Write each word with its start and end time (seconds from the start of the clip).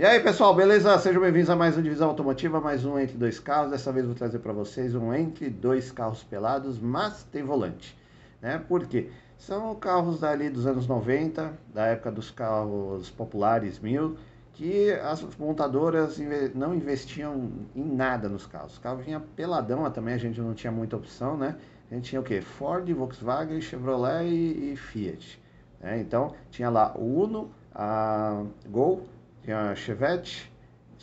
E 0.00 0.04
aí 0.06 0.18
pessoal, 0.18 0.54
beleza? 0.54 0.98
Sejam 0.98 1.20
bem-vindos 1.20 1.50
a 1.50 1.54
mais 1.54 1.76
um 1.76 1.82
Divisão 1.82 2.08
Automotiva, 2.08 2.58
mais 2.58 2.86
um 2.86 2.98
Entre 2.98 3.18
Dois 3.18 3.38
Carros. 3.38 3.70
Dessa 3.70 3.92
vez 3.92 4.06
vou 4.06 4.14
trazer 4.14 4.38
para 4.38 4.50
vocês 4.50 4.94
um 4.94 5.12
Entre 5.12 5.50
Dois 5.50 5.92
Carros 5.92 6.22
Pelados, 6.22 6.78
mas 6.78 7.22
tem 7.24 7.42
volante. 7.42 7.94
Né? 8.40 8.58
Por 8.66 8.86
quê? 8.86 9.10
São 9.36 9.74
carros 9.74 10.20
dali 10.20 10.48
dos 10.48 10.66
anos 10.66 10.86
90, 10.86 11.52
da 11.74 11.84
época 11.84 12.10
dos 12.10 12.30
carros 12.30 13.10
populares 13.10 13.78
mil, 13.78 14.16
que 14.54 14.90
as 14.90 15.22
montadoras 15.36 16.18
não 16.54 16.74
investiam 16.74 17.52
em 17.76 17.84
nada 17.84 18.26
nos 18.26 18.46
carros. 18.46 18.78
O 18.78 18.80
carro 18.80 19.02
vinha 19.04 19.20
peladão, 19.36 19.90
também 19.90 20.14
a 20.14 20.18
gente 20.18 20.40
não 20.40 20.54
tinha 20.54 20.72
muita 20.72 20.96
opção, 20.96 21.36
né? 21.36 21.56
A 21.90 21.94
gente 21.94 22.08
tinha 22.08 22.22
o 22.22 22.24
quê? 22.24 22.40
Ford, 22.40 22.90
Volkswagen, 22.90 23.60
Chevrolet 23.60 24.26
e, 24.26 24.72
e 24.72 24.76
Fiat. 24.76 25.38
Né? 25.78 26.00
Então 26.00 26.32
tinha 26.50 26.70
lá 26.70 26.94
o 26.96 27.22
Uno, 27.22 27.50
a 27.74 28.44
Gol, 28.66 29.06
tinha 29.50 29.74
Chevette, 29.74 30.52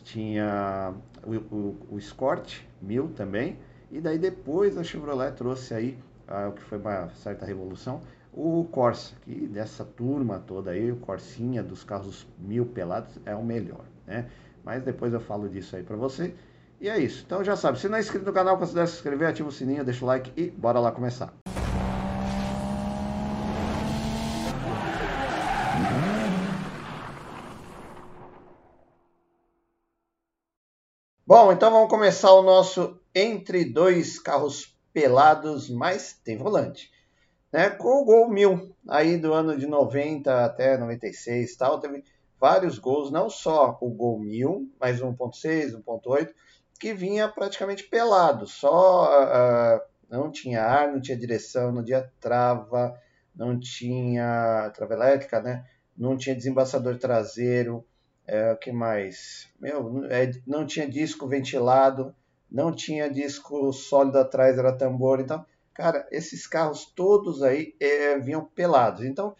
tinha 0.03 0.93
o, 1.25 1.35
o, 1.53 1.77
o 1.91 1.97
Escort 1.97 2.61
1000 2.81 3.09
também, 3.09 3.59
e 3.91 3.99
daí 3.99 4.17
depois 4.17 4.77
a 4.77 4.83
Chevrolet 4.83 5.33
trouxe 5.33 5.73
aí, 5.73 5.99
ah, 6.27 6.47
o 6.47 6.53
que 6.53 6.61
foi 6.61 6.77
uma 6.77 7.09
certa 7.09 7.45
revolução, 7.45 8.01
o 8.31 8.65
Corsa, 8.71 9.15
que 9.23 9.47
dessa 9.47 9.83
turma 9.83 10.39
toda 10.39 10.71
aí, 10.71 10.91
o 10.91 10.95
Corsinha 10.95 11.61
dos 11.61 11.83
carros 11.83 12.25
mil 12.39 12.65
pelados 12.65 13.19
é 13.25 13.35
o 13.35 13.43
melhor, 13.43 13.83
né? 14.05 14.29
Mas 14.63 14.83
depois 14.83 15.11
eu 15.11 15.19
falo 15.19 15.49
disso 15.49 15.75
aí 15.75 15.83
para 15.83 15.95
você. 15.95 16.33
E 16.79 16.87
é 16.87 16.99
isso. 16.99 17.23
Então 17.25 17.43
já 17.43 17.55
sabe, 17.55 17.79
se 17.79 17.89
não 17.89 17.97
é 17.97 17.99
inscrito 17.99 18.25
no 18.25 18.33
canal, 18.33 18.57
considere 18.57 18.87
se 18.87 18.95
inscrever, 18.95 19.27
ativa 19.27 19.49
o 19.49 19.51
sininho, 19.51 19.83
deixa 19.83 20.05
o 20.05 20.07
like 20.07 20.31
e 20.37 20.51
bora 20.51 20.79
lá 20.79 20.91
começar. 20.91 21.33
Bom, 31.39 31.51
então 31.51 31.69
vamos 31.69 31.87
começar 31.87 32.31
o 32.31 32.41
nosso 32.41 32.99
entre 33.13 33.63
dois 33.63 34.17
carros 34.17 34.75
pelados, 34.91 35.69
mas 35.69 36.19
tem 36.23 36.35
volante. 36.35 36.91
Né? 37.53 37.69
Com 37.69 38.01
o 38.01 38.03
Gol 38.03 38.27
1000, 38.27 38.75
aí 38.89 39.19
do 39.19 39.31
ano 39.33 39.55
de 39.55 39.67
90 39.67 40.43
até 40.43 40.79
96 40.79 41.55
tal, 41.55 41.79
teve 41.79 42.03
vários 42.39 42.79
gols, 42.79 43.11
não 43.11 43.29
só 43.29 43.77
o 43.79 43.91
Gol 43.91 44.19
1000, 44.19 44.67
mas 44.79 44.99
1.6, 44.99 45.79
1.8, 45.79 46.33
que 46.79 46.91
vinha 46.91 47.27
praticamente 47.27 47.83
pelado, 47.83 48.47
só 48.47 49.05
uh, 49.05 49.81
não 50.09 50.31
tinha 50.31 50.63
ar, 50.63 50.91
não 50.91 50.99
tinha 50.99 51.15
direção, 51.15 51.71
não 51.71 51.85
tinha 51.85 52.11
trava, 52.19 52.99
não 53.35 53.59
tinha 53.59 54.71
trava 54.73 54.95
elétrica, 54.95 55.39
né? 55.39 55.63
não 55.95 56.17
tinha 56.17 56.35
desembaçador 56.35 56.97
traseiro, 56.97 57.85
é, 58.27 58.51
o 58.51 58.57
que 58.57 58.71
mais? 58.71 59.47
Meu, 59.59 60.05
é, 60.05 60.31
não 60.45 60.65
tinha 60.65 60.87
disco 60.87 61.27
ventilado, 61.27 62.13
não 62.51 62.73
tinha 62.73 63.09
disco 63.09 63.71
sólido 63.71 64.19
atrás, 64.19 64.57
era 64.57 64.73
tambor. 64.73 65.21
Então, 65.21 65.45
cara, 65.73 66.05
esses 66.11 66.45
carros 66.45 66.85
todos 66.85 67.41
aí 67.41 67.73
é, 67.79 68.19
vinham 68.19 68.43
pelados. 68.43 69.05
Então, 69.05 69.33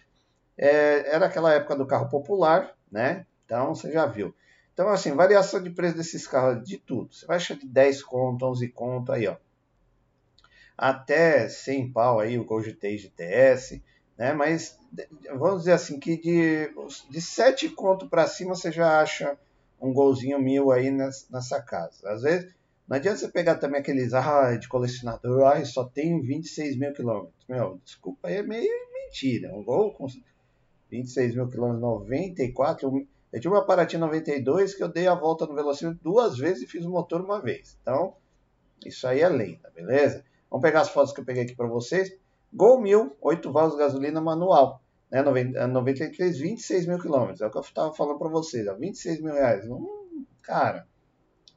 é, 0.57 1.13
era 1.13 1.25
aquela 1.25 1.53
época 1.53 1.75
do 1.75 1.85
carro 1.85 2.09
popular, 2.09 2.73
né? 2.89 3.25
Então, 3.45 3.75
você 3.75 3.91
já 3.91 4.05
viu. 4.05 4.33
Então, 4.73 4.87
assim, 4.89 5.13
variação 5.13 5.61
de 5.61 5.69
preço 5.69 5.97
desses 5.97 6.25
carros, 6.25 6.63
de 6.63 6.77
tudo. 6.77 7.13
Você 7.13 7.25
vai 7.25 7.37
achar 7.37 7.57
de 7.57 7.67
10 7.67 8.03
conto, 8.03 8.45
11 8.45 8.69
conto 8.69 9.11
aí, 9.11 9.27
ó. 9.27 9.35
Até 10.77 11.49
100 11.49 11.91
pau 11.91 12.19
aí, 12.19 12.37
o 12.37 12.45
Gol 12.45 12.61
GT 12.61 12.97
GTS 12.97 13.83
né? 14.17 14.33
Mas 14.33 14.77
vamos 15.37 15.59
dizer 15.59 15.73
assim 15.73 15.99
que 15.99 16.17
de, 16.17 16.71
de 17.09 17.21
sete 17.21 17.69
conto 17.69 18.07
para 18.07 18.27
cima 18.27 18.55
você 18.55 18.71
já 18.71 18.99
acha 18.99 19.37
um 19.79 19.93
golzinho 19.93 20.39
mil 20.39 20.71
aí 20.71 20.89
nessa 20.91 21.61
casa. 21.61 22.09
Às 22.09 22.23
vezes 22.23 22.55
não 22.87 22.95
adianta 22.95 23.17
você 23.17 23.27
pegar 23.27 23.55
também 23.55 23.81
aqueles 23.81 24.13
ah, 24.13 24.55
de 24.55 24.67
colecionador, 24.69 25.45
ah, 25.45 25.63
só 25.65 25.83
tem 25.83 26.21
26 26.21 26.77
mil 26.77 26.93
quilômetros. 26.93 27.45
Meu, 27.47 27.81
desculpa, 27.83 28.29
é 28.29 28.41
meio 28.41 28.71
mentira. 28.93 29.53
Um 29.53 29.61
gol 29.61 29.93
com 29.93 30.07
26 30.89 31.35
mil 31.35 31.49
quilômetros, 31.49 31.81
94. 31.81 33.07
Eu 33.33 33.41
tinha 33.41 33.51
uma 33.51 33.65
Paraty 33.65 33.97
92 33.97 34.73
que 34.73 34.81
eu 34.81 34.87
dei 34.87 35.05
a 35.05 35.13
volta 35.13 35.45
no 35.45 35.53
velocímetro 35.53 35.99
duas 36.01 36.37
vezes 36.37 36.63
e 36.63 36.67
fiz 36.67 36.85
o 36.85 36.89
motor 36.89 37.21
uma 37.21 37.41
vez. 37.41 37.77
Então, 37.81 38.15
isso 38.85 39.05
aí 39.05 39.19
é 39.19 39.27
lenda, 39.27 39.69
beleza? 39.75 40.23
Vamos 40.49 40.63
pegar 40.63 40.81
as 40.81 40.89
fotos 40.89 41.11
que 41.11 41.19
eu 41.19 41.25
peguei 41.25 41.43
aqui 41.43 41.55
para 41.55 41.67
vocês. 41.67 42.17
Gol 42.53 42.81
1000, 42.81 43.15
8 43.21 43.51
válvulas 43.51 43.77
de 43.77 43.83
gasolina 43.83 44.21
manual. 44.21 44.81
Né, 45.11 45.21
93, 45.21 46.37
26 46.37 46.85
mil 46.85 46.99
quilômetros. 46.99 47.41
É 47.41 47.47
o 47.47 47.51
que 47.51 47.57
eu 47.57 47.61
estava 47.61 47.93
falando 47.93 48.19
para 48.19 48.29
vocês. 48.29 48.67
Ó, 48.67 48.75
26 48.75 49.21
mil 49.21 49.33
reais. 49.33 49.65
Hum, 49.69 50.25
cara, 50.41 50.87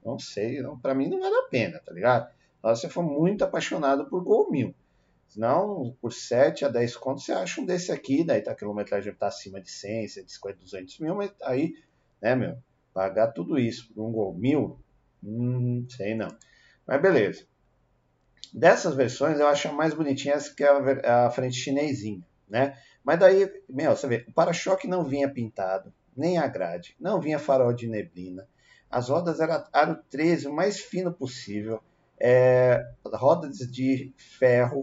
não 0.05 0.19
sei. 0.19 0.61
Não, 0.63 0.79
para 0.79 0.95
mim 0.95 1.09
não 1.09 1.21
vale 1.21 1.35
a 1.35 1.49
pena, 1.49 1.81
tá 1.81 1.93
ligado? 1.93 2.31
Só 2.61 2.75
se 2.75 2.83
você 2.83 2.89
for 2.89 3.03
muito 3.03 3.45
apaixonado 3.45 4.07
por 4.09 4.23
Gol 4.23 4.51
1000. 4.51 4.75
Senão, 5.29 5.97
por 6.01 6.13
7 6.13 6.65
a 6.65 6.69
10 6.69 6.97
contos, 6.97 7.25
você 7.25 7.33
acha 7.33 7.61
um 7.61 7.65
desse 7.65 7.93
aqui. 7.93 8.25
Daí 8.25 8.43
tá, 8.43 8.53
a 8.53 8.55
quilometragem 8.55 9.13
está 9.13 9.29
acima 9.29 9.61
de 9.61 9.71
100, 9.71 10.09
150, 10.09 10.59
200 10.59 10.99
mil. 10.99 11.15
Mas 11.15 11.33
aí, 11.43 11.75
né, 12.21 12.35
meu, 12.35 12.59
pagar 12.93 13.29
tudo 13.29 13.59
isso 13.59 13.93
por 13.95 14.05
um 14.05 14.13
Gol 14.13 14.35
1000, 14.35 14.79
hum, 15.23 15.87
sei 15.89 16.15
não. 16.15 16.29
Mas 16.87 17.01
beleza. 17.01 17.47
Dessas 18.53 18.95
versões 18.95 19.39
eu 19.39 19.47
acho 19.47 19.69
a 19.69 19.73
mais 19.73 19.95
bonitinha 19.95 20.37
que 20.57 20.65
a, 20.65 21.27
a 21.27 21.31
frente 21.31 21.57
chinesinha, 21.57 22.27
né? 22.49 22.77
Mas 23.05 23.19
daí, 23.19 23.51
meu, 23.69 23.97
você 23.97 24.07
vê, 24.07 24.27
o 24.29 24.33
para-choque 24.33 24.87
não 24.87 25.05
vinha 25.05 25.33
pintado, 25.33 25.93
nem 26.17 26.39
a 26.39 26.47
grade, 26.47 26.97
não 27.01 27.21
vinha 27.21 27.39
farol 27.39 27.73
de 27.73 27.89
neblina. 27.89 28.47
As 28.91 29.09
rodas 29.09 29.39
eram 29.41 29.65
aro 29.73 29.99
13, 30.11 30.49
o 30.49 30.53
mais 30.53 30.81
fino 30.81 31.13
possível. 31.13 31.81
É, 32.19 32.85
rodas 33.15 33.59
de 33.59 34.13
ferro, 34.17 34.83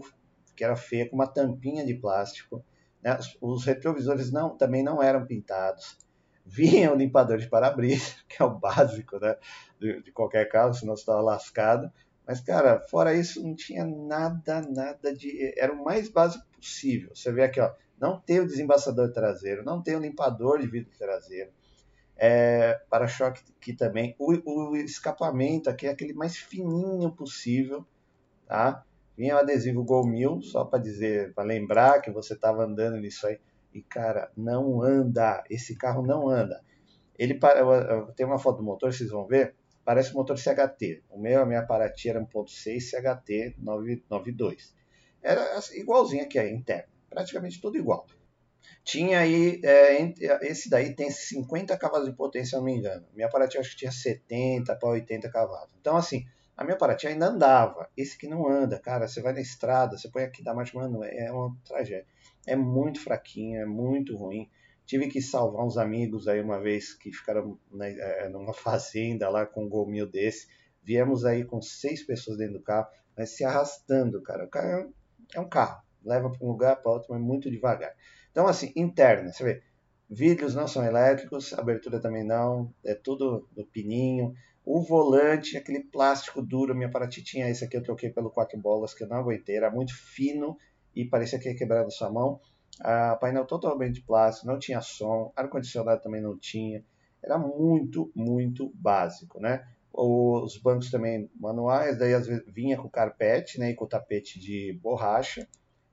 que 0.56 0.64
era 0.64 0.74
feia, 0.74 1.08
com 1.08 1.14
uma 1.14 1.26
tampinha 1.26 1.84
de 1.84 1.94
plástico. 1.94 2.64
Né? 3.02 3.16
Os 3.40 3.64
retrovisores 3.64 4.32
não, 4.32 4.56
também 4.56 4.82
não 4.82 5.02
eram 5.02 5.26
pintados. 5.26 5.98
Vinha 6.44 6.90
o 6.90 6.96
limpador 6.96 7.36
de 7.36 7.46
para-brisa, 7.46 8.14
que 8.26 8.42
é 8.42 8.44
o 8.44 8.58
básico 8.58 9.20
né? 9.20 9.36
de, 9.78 10.02
de 10.02 10.10
qualquer 10.10 10.48
carro, 10.48 10.72
senão 10.72 10.96
você 10.96 11.02
estava 11.02 11.20
lascado. 11.20 11.92
Mas, 12.28 12.42
cara, 12.42 12.78
fora 12.90 13.14
isso, 13.14 13.42
não 13.42 13.54
tinha 13.54 13.86
nada, 13.86 14.60
nada 14.60 15.14
de. 15.14 15.54
Era 15.56 15.72
o 15.72 15.82
mais 15.82 16.10
básico 16.10 16.44
possível. 16.54 17.10
Você 17.14 17.32
vê 17.32 17.44
aqui, 17.44 17.58
ó, 17.58 17.72
não 17.98 18.20
tem 18.20 18.38
o 18.38 18.46
desembaçador 18.46 19.10
traseiro, 19.10 19.64
não 19.64 19.82
tem 19.82 19.96
o 19.96 19.98
limpador 19.98 20.58
de 20.58 20.66
vidro 20.66 20.90
traseiro. 20.98 21.50
É, 22.18 22.82
para-choque 22.90 23.40
aqui 23.56 23.72
também. 23.72 24.14
O, 24.18 24.34
o, 24.44 24.76
escapamento 24.76 25.70
aqui 25.70 25.86
é 25.86 25.90
aquele 25.90 26.12
mais 26.12 26.36
fininho 26.36 27.10
possível, 27.12 27.86
tá? 28.46 28.84
Vinha 29.16 29.36
o 29.36 29.38
adesivo 29.38 29.82
Gol 29.82 30.06
1000, 30.06 30.42
só 30.42 30.66
para 30.66 30.80
dizer, 30.80 31.32
para 31.32 31.44
lembrar 31.44 32.02
que 32.02 32.10
você 32.10 32.34
estava 32.34 32.62
andando 32.62 32.98
nisso 32.98 33.26
aí. 33.26 33.40
E, 33.72 33.80
cara, 33.80 34.30
não 34.36 34.82
anda. 34.82 35.42
Esse 35.48 35.74
carro 35.76 36.02
não 36.02 36.28
anda. 36.28 36.60
Ele 37.18 37.40
tem 38.14 38.26
uma 38.26 38.38
foto 38.38 38.58
do 38.58 38.64
motor, 38.64 38.92
vocês 38.92 39.08
vão 39.08 39.26
ver 39.26 39.54
parece 39.88 40.12
motor 40.12 40.36
CHT. 40.36 41.02
O 41.08 41.18
meu, 41.18 41.40
a 41.40 41.46
minha 41.46 41.64
Paraty 41.64 42.10
era 42.10 42.20
1.6 42.20 42.78
CHT 42.78 43.54
992. 43.56 44.74
Era 45.22 45.56
assim, 45.56 45.80
igualzinho 45.80 46.24
aqui, 46.24 46.38
aí, 46.38 46.52
interno. 46.52 46.92
Praticamente 47.08 47.58
tudo 47.58 47.78
igual. 47.78 48.06
Tinha 48.84 49.20
aí, 49.20 49.62
é, 49.64 50.12
esse 50.42 50.68
daí 50.68 50.94
tem 50.94 51.10
50 51.10 51.74
cavalos 51.78 52.10
de 52.10 52.14
potência, 52.14 52.50
se 52.50 52.56
não 52.56 52.64
me 52.64 52.76
engano. 52.76 53.06
Minha 53.14 53.30
Paraty 53.30 53.56
acho 53.56 53.70
que 53.70 53.76
tinha 53.76 53.90
70 53.90 54.76
para 54.76 54.90
80 54.90 55.30
cavalos. 55.30 55.72
Então, 55.80 55.96
assim, 55.96 56.26
a 56.54 56.64
minha 56.64 56.76
Paraty 56.76 57.06
ainda 57.06 57.28
andava. 57.28 57.88
Esse 57.96 58.18
que 58.18 58.28
não 58.28 58.46
anda, 58.46 58.78
cara, 58.78 59.08
você 59.08 59.22
vai 59.22 59.32
na 59.32 59.40
estrada, 59.40 59.96
você 59.96 60.10
põe 60.10 60.22
aqui 60.22 60.44
da 60.44 60.52
marcha, 60.52 60.78
mano, 60.78 61.02
é 61.02 61.32
uma 61.32 61.56
tragédia. 61.64 62.04
É 62.46 62.54
muito 62.54 63.00
fraquinho, 63.00 63.62
é 63.62 63.64
muito 63.64 64.14
ruim. 64.18 64.50
Tive 64.88 65.08
que 65.08 65.20
salvar 65.20 65.66
uns 65.66 65.76
amigos 65.76 66.26
aí 66.28 66.40
uma 66.40 66.58
vez 66.58 66.94
que 66.94 67.12
ficaram 67.12 67.58
né, 67.70 67.92
é, 67.92 68.28
numa 68.30 68.54
fazenda 68.56 69.28
lá 69.28 69.44
com 69.44 69.66
um 69.66 69.68
gominho 69.68 70.06
desse. 70.06 70.48
Viemos 70.82 71.26
aí 71.26 71.44
com 71.44 71.60
seis 71.60 72.02
pessoas 72.02 72.38
dentro 72.38 72.54
do 72.54 72.62
carro, 72.62 72.88
mas 73.14 73.36
se 73.36 73.44
arrastando, 73.44 74.22
cara. 74.22 74.46
O 74.46 74.48
carro 74.48 74.90
é 75.34 75.38
um 75.38 75.46
carro, 75.46 75.82
leva 76.02 76.30
para 76.30 76.42
um 76.42 76.48
lugar 76.48 76.76
para 76.76 76.90
outro, 76.90 77.08
mas 77.10 77.20
muito 77.20 77.50
devagar. 77.50 77.94
Então, 78.30 78.46
assim, 78.46 78.72
interna, 78.74 79.30
você 79.30 79.44
vê, 79.44 79.62
vidros 80.08 80.54
não 80.54 80.66
são 80.66 80.82
elétricos, 80.82 81.52
abertura 81.52 82.00
também 82.00 82.24
não, 82.24 82.72
é 82.82 82.94
tudo 82.94 83.46
no 83.54 83.66
pininho. 83.66 84.32
O 84.64 84.80
volante, 84.80 85.58
aquele 85.58 85.84
plástico 85.84 86.40
duro, 86.40 86.74
minha 86.74 86.90
Paraty 86.90 87.22
tinha 87.22 87.50
esse 87.50 87.62
aqui, 87.62 87.76
eu 87.76 87.82
troquei 87.82 88.08
pelo 88.08 88.30
quatro 88.30 88.58
bolas, 88.58 88.94
que 88.94 89.04
eu 89.04 89.08
não 89.08 89.18
aguentei, 89.18 89.56
era 89.58 89.70
muito 89.70 89.94
fino 89.94 90.56
e 90.96 91.04
parecia 91.04 91.38
que 91.38 91.50
ia 91.50 91.54
quebrar 91.54 91.84
na 91.84 91.90
sua 91.90 92.10
mão. 92.10 92.40
A 92.80 93.16
painel 93.16 93.44
totalmente 93.46 93.94
de 93.96 94.02
plástico, 94.02 94.46
não 94.46 94.58
tinha 94.58 94.80
som, 94.80 95.32
ar-condicionado 95.36 96.02
também 96.02 96.20
não 96.22 96.38
tinha. 96.38 96.84
Era 97.22 97.38
muito, 97.38 98.10
muito 98.14 98.70
básico, 98.74 99.40
né? 99.40 99.66
Os 99.92 100.56
bancos 100.58 100.90
também 100.90 101.30
manuais, 101.38 101.98
daí 101.98 102.14
às 102.14 102.26
vezes 102.26 102.44
vinha 102.46 102.76
com 102.76 102.88
carpete, 102.88 103.58
né? 103.58 103.70
E 103.70 103.74
com 103.74 103.86
tapete 103.86 104.38
de 104.38 104.72
borracha. 104.82 105.46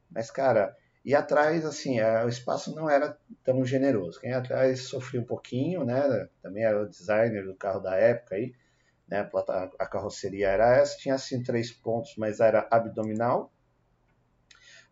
Mas, 0.10 0.32
cara, 0.32 0.76
E 1.06 1.14
atrás, 1.14 1.64
assim, 1.66 2.00
o 2.02 2.28
espaço 2.28 2.76
não 2.76 2.90
era 2.90 3.16
tão 3.44 3.64
generoso. 3.64 4.20
Quem 4.20 4.34
atrás 4.34 4.82
sofria 4.90 5.22
um 5.22 5.26
pouquinho, 5.26 5.86
né? 5.86 6.28
Também 6.42 6.64
era 6.64 6.82
o 6.82 6.90
designer 6.90 7.46
do 7.46 7.56
carro 7.56 7.80
da 7.80 7.96
época 7.96 8.36
aí, 8.36 8.56
né? 9.08 9.30
A 9.80 9.86
carroceria 9.88 10.50
era 10.50 10.78
essa, 10.78 10.98
tinha 10.98 11.16
assim 11.16 11.44
três 11.44 11.72
pontos, 11.72 12.16
mas 12.18 12.40
era 12.40 12.68
abdominal. 12.72 13.52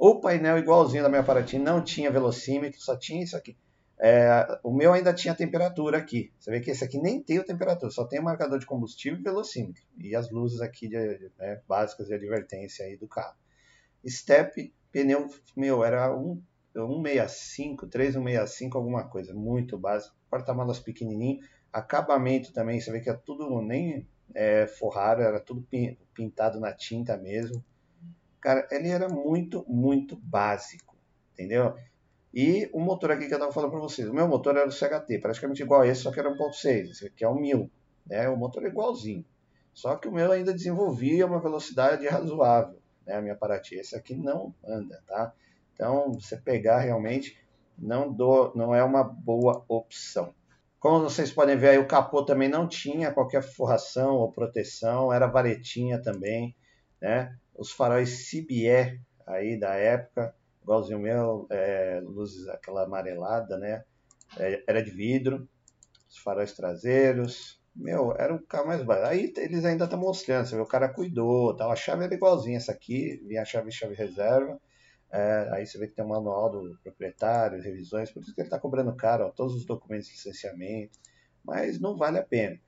O 0.06 0.20
painel 0.20 0.58
igualzinho 0.58 1.02
da 1.02 1.08
minha 1.08 1.24
Paraty 1.24 1.58
não 1.58 1.82
tinha 1.82 2.12
velocímetro, 2.12 2.78
só 2.82 2.94
tinha 2.98 3.24
isso 3.24 3.38
aqui. 3.38 3.58
É, 3.98 4.60
o 4.62 4.70
meu 4.70 4.92
ainda 4.92 5.14
tinha 5.14 5.34
temperatura 5.34 5.98
aqui. 5.98 6.30
Você 6.38 6.52
vê 6.52 6.60
que 6.60 6.72
esse 6.72 6.84
aqui 6.84 7.00
nem 7.00 7.24
tem 7.24 7.40
o 7.40 7.46
temperatura, 7.46 7.90
só 7.90 8.04
tem 8.04 8.20
o 8.20 8.24
marcador 8.24 8.60
de 8.60 8.66
combustível 8.66 9.18
e 9.18 9.24
velocímetro. 9.24 9.82
E 9.98 10.14
as 10.14 10.30
luzes 10.30 10.60
aqui 10.60 10.90
de, 10.90 11.32
né, 11.40 11.62
básicas 11.70 12.08
de 12.08 12.16
advertência 12.16 12.86
aí 12.86 12.98
do 12.98 13.08
carro. 13.08 13.38
Step, 14.06 14.74
pneu, 14.92 15.30
meu, 15.56 15.86
era 15.86 16.14
um, 16.14 16.44
165, 16.76 17.88
3165, 17.88 18.78
alguma 18.78 19.08
coisa, 19.08 19.34
muito 19.34 19.78
básico. 19.78 20.14
Porta-malas 20.30 20.82
pequenininho, 20.82 21.40
acabamento 21.72 22.52
também, 22.52 22.82
você 22.82 22.92
vê 22.92 23.00
que 23.00 23.10
é 23.10 23.14
tudo 23.14 23.62
nem 23.62 24.06
é, 24.36 24.68
forrado, 24.68 25.22
era 25.22 25.40
tudo 25.40 25.66
pintado 26.14 26.60
na 26.60 26.74
tinta 26.74 27.16
mesmo. 27.16 27.64
Cara, 28.44 28.68
ele 28.70 28.90
era 28.90 29.08
muito, 29.08 29.64
muito 29.70 30.18
básico, 30.18 30.98
entendeu? 31.32 31.74
E 32.34 32.70
o 32.74 32.80
motor 32.82 33.12
aqui 33.12 33.28
que 33.28 33.34
eu 33.34 33.38
estava 33.38 33.54
falando 33.54 33.72
para 33.72 33.80
vocês, 33.80 34.10
o 34.10 34.14
meu 34.14 34.28
motor 34.28 34.58
era 34.58 34.68
o 34.68 34.72
CHT, 34.72 35.20
praticamente 35.20 35.64
igual 35.64 35.80
a 35.80 35.88
esse, 35.88 36.02
só 36.02 36.12
que 36.12 36.20
era 36.20 36.30
1.6, 36.30 36.90
esse 36.90 37.08
aqui 37.08 37.24
é 37.24 37.28
o 37.30 37.36
1000, 37.36 37.72
né? 38.06 38.28
O 38.28 38.36
motor 38.36 38.66
é 38.66 38.68
igualzinho. 38.68 39.24
Só 39.74 39.96
que 39.96 40.10
o 40.10 40.12
meu 40.12 40.30
ainda 40.30 40.54
desenvolvia 40.54 41.26
uma 41.26 41.40
velocidade 41.40 42.06
razoável, 42.10 42.82
né? 43.08 43.16
A 43.16 43.22
minha 43.22 43.34
Paraty. 43.34 43.76
Esse 43.76 43.96
aqui 43.96 44.14
não 44.14 44.54
anda, 44.62 45.02
tá? 45.08 45.34
Então, 45.74 46.12
você 46.12 46.36
pegar 46.36 46.80
realmente 46.80 47.40
não, 47.78 48.12
do, 48.12 48.52
não 48.56 48.76
é 48.76 48.84
uma 48.84 49.06
boa 49.06 49.64
opção. 49.70 50.36
Como 50.82 51.00
vocês 51.00 51.32
podem 51.32 51.56
ver 51.56 51.70
aí, 51.70 51.78
o 51.78 51.88
capô 51.88 52.26
também 52.26 52.50
não 52.50 52.68
tinha 52.68 53.14
qualquer 53.14 53.42
forração 53.42 54.16
ou 54.16 54.34
proteção, 54.34 55.14
era 55.14 55.28
varetinha 55.28 56.02
também, 56.02 56.54
né? 57.02 57.34
Os 57.56 57.72
faróis 57.72 58.30
CBE 58.30 59.00
aí 59.26 59.58
da 59.60 59.76
época, 59.76 60.36
igualzinho 60.62 60.98
o 60.98 61.02
meu, 61.02 61.48
é, 61.50 62.02
luzes 62.04 62.48
aquela 62.48 62.84
amarelada, 62.84 63.58
né? 63.58 63.84
É, 64.38 64.64
era 64.68 64.84
de 64.84 64.92
vidro, 64.92 65.48
os 66.10 66.18
faróis 66.18 66.54
traseiros. 66.54 67.62
Meu, 67.76 68.14
era 68.18 68.34
o 68.34 68.42
carro 68.46 68.68
mais 68.68 68.84
barato. 68.84 69.12
Aí 69.14 69.34
eles 69.38 69.66
ainda 69.66 69.86
estão 69.86 70.00
mostrando, 70.00 70.46
você 70.48 70.56
vê, 70.56 70.62
o 70.62 70.66
cara 70.66 70.90
cuidou, 70.90 71.56
tal. 71.56 71.72
a 71.72 71.76
chave 71.76 72.04
era 72.04 72.14
igualzinha 72.14 72.58
essa 72.58 72.72
aqui, 72.72 73.22
vinha 73.26 73.42
a 73.42 73.46
chave 73.46 73.72
chave 73.72 73.96
reserva. 73.96 74.60
É, 75.12 75.50
aí 75.54 75.66
você 75.66 75.78
vê 75.78 75.88
que 75.88 75.94
tem 75.94 76.04
um 76.04 76.08
manual 76.08 76.52
do 76.52 76.78
proprietário, 76.84 77.62
revisões, 77.62 78.12
por 78.12 78.22
isso 78.22 78.34
que 78.34 78.42
ele 78.42 78.48
está 78.48 78.60
cobrando 78.60 78.96
caro, 78.96 79.26
ó, 79.28 79.30
todos 79.30 79.54
os 79.54 79.64
documentos 79.64 80.08
de 80.08 80.14
licenciamento, 80.14 80.98
mas 81.44 81.80
não 81.80 81.96
vale 81.96 82.18
a 82.18 82.24
pena. 82.24 82.60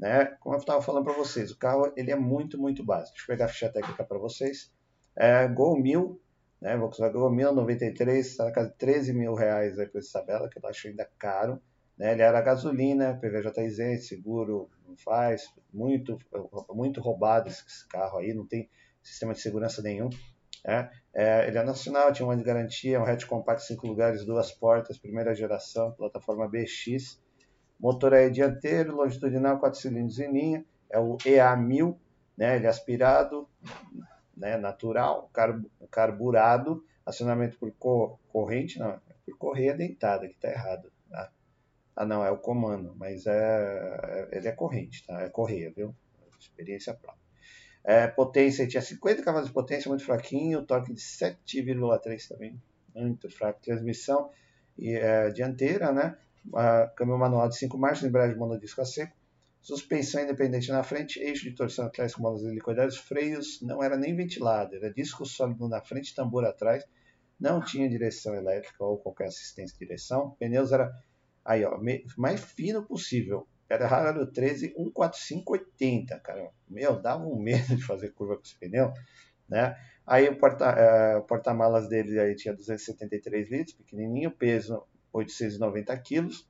Né? 0.00 0.24
Como 0.40 0.56
eu 0.56 0.60
estava 0.60 0.80
falando 0.80 1.04
para 1.04 1.12
vocês, 1.12 1.52
o 1.52 1.58
carro 1.58 1.92
ele 1.96 2.10
é 2.10 2.16
muito, 2.16 2.58
muito 2.58 2.82
básico. 2.82 3.12
Deixa 3.12 3.30
eu 3.30 3.36
pegar 3.36 3.44
a 3.44 3.48
ficha 3.48 3.68
técnica 3.68 4.02
para 4.02 4.18
vocês. 4.18 4.72
É, 5.14 5.46
Gol 5.46 5.78
1000 5.78 6.20
né? 6.60 6.76
Volkswagen 6.76 7.18
Gol 7.18 7.30
1093, 7.30 8.26
está 8.26 8.44
na 8.44 8.52
casa 8.52 8.68
de 8.68 8.76
13 8.76 9.12
mil 9.14 9.34
reais 9.34 9.78
aí 9.78 9.86
por 9.86 9.98
essa 9.98 10.20
tabela, 10.20 10.48
que 10.48 10.58
eu 10.58 10.68
acho 10.68 10.88
ainda 10.88 11.08
caro. 11.18 11.60
Né? 11.96 12.12
Ele 12.12 12.22
era 12.22 12.40
gasolina, 12.40 13.18
PVJ 13.20 13.98
seguro 13.98 14.68
não 14.86 14.96
faz, 14.96 15.52
muito, 15.72 16.18
muito 16.70 17.00
roubado 17.00 17.48
esse 17.48 17.86
carro 17.88 18.18
aí, 18.18 18.34
não 18.34 18.46
tem 18.46 18.68
sistema 19.02 19.32
de 19.32 19.40
segurança 19.40 19.80
nenhum. 19.80 20.10
Né? 20.64 20.90
É, 21.14 21.48
ele 21.48 21.56
é 21.56 21.62
nacional, 21.62 22.12
tinha 22.12 22.26
uma 22.26 22.36
de 22.36 22.44
garantia, 22.44 23.00
um 23.00 23.04
hatch 23.04 23.24
compacto 23.24 23.64
5 23.64 23.86
lugares, 23.86 24.24
duas 24.24 24.52
portas, 24.52 24.98
primeira 24.98 25.34
geração, 25.34 25.92
plataforma 25.92 26.48
BX. 26.48 27.20
Motor 27.80 28.14
aí 28.14 28.30
dianteiro, 28.30 28.94
longitudinal, 28.94 29.58
4 29.58 29.80
cilindros 29.80 30.18
em 30.18 30.30
linha, 30.30 30.64
é 30.90 30.98
o 30.98 31.16
EA1000, 31.18 31.96
né? 32.36 32.56
ele 32.56 32.66
é 32.66 32.68
aspirado, 32.68 33.48
né, 34.36 34.56
natural, 34.56 35.30
carburado, 35.90 36.84
acionamento 37.04 37.58
por 37.58 37.72
corrente, 38.28 38.78
não, 38.78 39.00
por 39.24 39.36
correia 39.36 39.74
dentada, 39.74 40.26
que 40.28 40.34
está 40.34 40.50
errado. 40.50 40.92
Tá? 41.10 41.30
Ah, 41.96 42.06
não, 42.06 42.24
é 42.24 42.30
o 42.30 42.38
comando, 42.38 42.94
mas 42.96 43.26
é, 43.26 44.28
é, 44.32 44.38
ele 44.38 44.48
é 44.48 44.52
corrente, 44.52 45.06
tá? 45.06 45.20
É 45.20 45.28
correia, 45.28 45.72
viu? 45.74 45.94
Experiência 46.38 46.94
própria. 46.94 47.20
É, 47.84 48.06
potência, 48.06 48.66
tinha 48.66 48.82
50 48.82 49.22
cavalos 49.22 49.48
de 49.48 49.54
potência, 49.54 49.88
muito 49.88 50.04
fraquinho, 50.04 50.64
torque 50.64 50.92
de 50.92 51.00
7,3 51.00 52.28
também, 52.28 52.60
muito 52.94 53.30
fraco. 53.30 53.60
Transmissão 53.60 54.30
e, 54.78 54.94
é, 54.94 55.30
dianteira, 55.30 55.92
né? 55.92 56.16
Câmbio 56.96 57.18
manual 57.18 57.48
de 57.48 57.56
5 57.56 57.76
marchas, 57.78 58.04
embreagem 58.04 58.36
monodisco 58.36 58.80
a 58.80 58.84
seco, 58.84 59.14
Suspensão 59.60 60.22
independente 60.22 60.72
na 60.72 60.82
frente, 60.82 61.20
eixo 61.20 61.44
de 61.44 61.54
torção 61.54 61.84
atrás 61.84 62.14
com 62.14 62.22
molas 62.22 62.42
helicoidárias, 62.42 62.96
freios 62.96 63.60
não 63.60 63.82
era 63.82 63.94
nem 63.94 64.16
ventilado, 64.16 64.74
era 64.74 64.90
disco 64.90 65.26
sólido 65.26 65.68
na 65.68 65.82
frente, 65.82 66.14
tambor 66.14 66.46
atrás, 66.46 66.82
não 67.38 67.62
tinha 67.62 67.88
direção 67.88 68.34
elétrica 68.34 68.82
ou 68.82 68.96
qualquer 68.96 69.26
assistência 69.26 69.74
de 69.74 69.84
direção. 69.86 70.34
Pneus 70.38 70.72
era 70.72 70.90
aí, 71.44 71.62
ó, 71.64 71.78
mais 72.16 72.42
fino 72.42 72.82
possível. 72.84 73.46
Era 73.68 73.86
raro 73.86 74.26
13 74.26 74.74
14580, 74.94 76.18
cara. 76.20 76.50
Meu, 76.68 77.00
dava 77.00 77.24
um 77.24 77.38
medo 77.38 77.76
de 77.76 77.84
fazer 77.84 78.10
curva 78.12 78.36
com 78.36 78.42
esse 78.42 78.58
pneu, 78.58 78.92
né? 79.48 79.76
Aí 80.06 80.28
o 80.28 80.36
porta-malas 80.38 81.20
uh, 81.20 81.26
porta 81.26 81.88
dele 81.88 82.18
aí 82.18 82.34
tinha 82.34 82.54
273 82.54 83.50
litros, 83.50 83.76
pequenininho, 83.76 84.30
peso 84.30 84.82
890 85.12 85.96
quilos, 85.98 86.48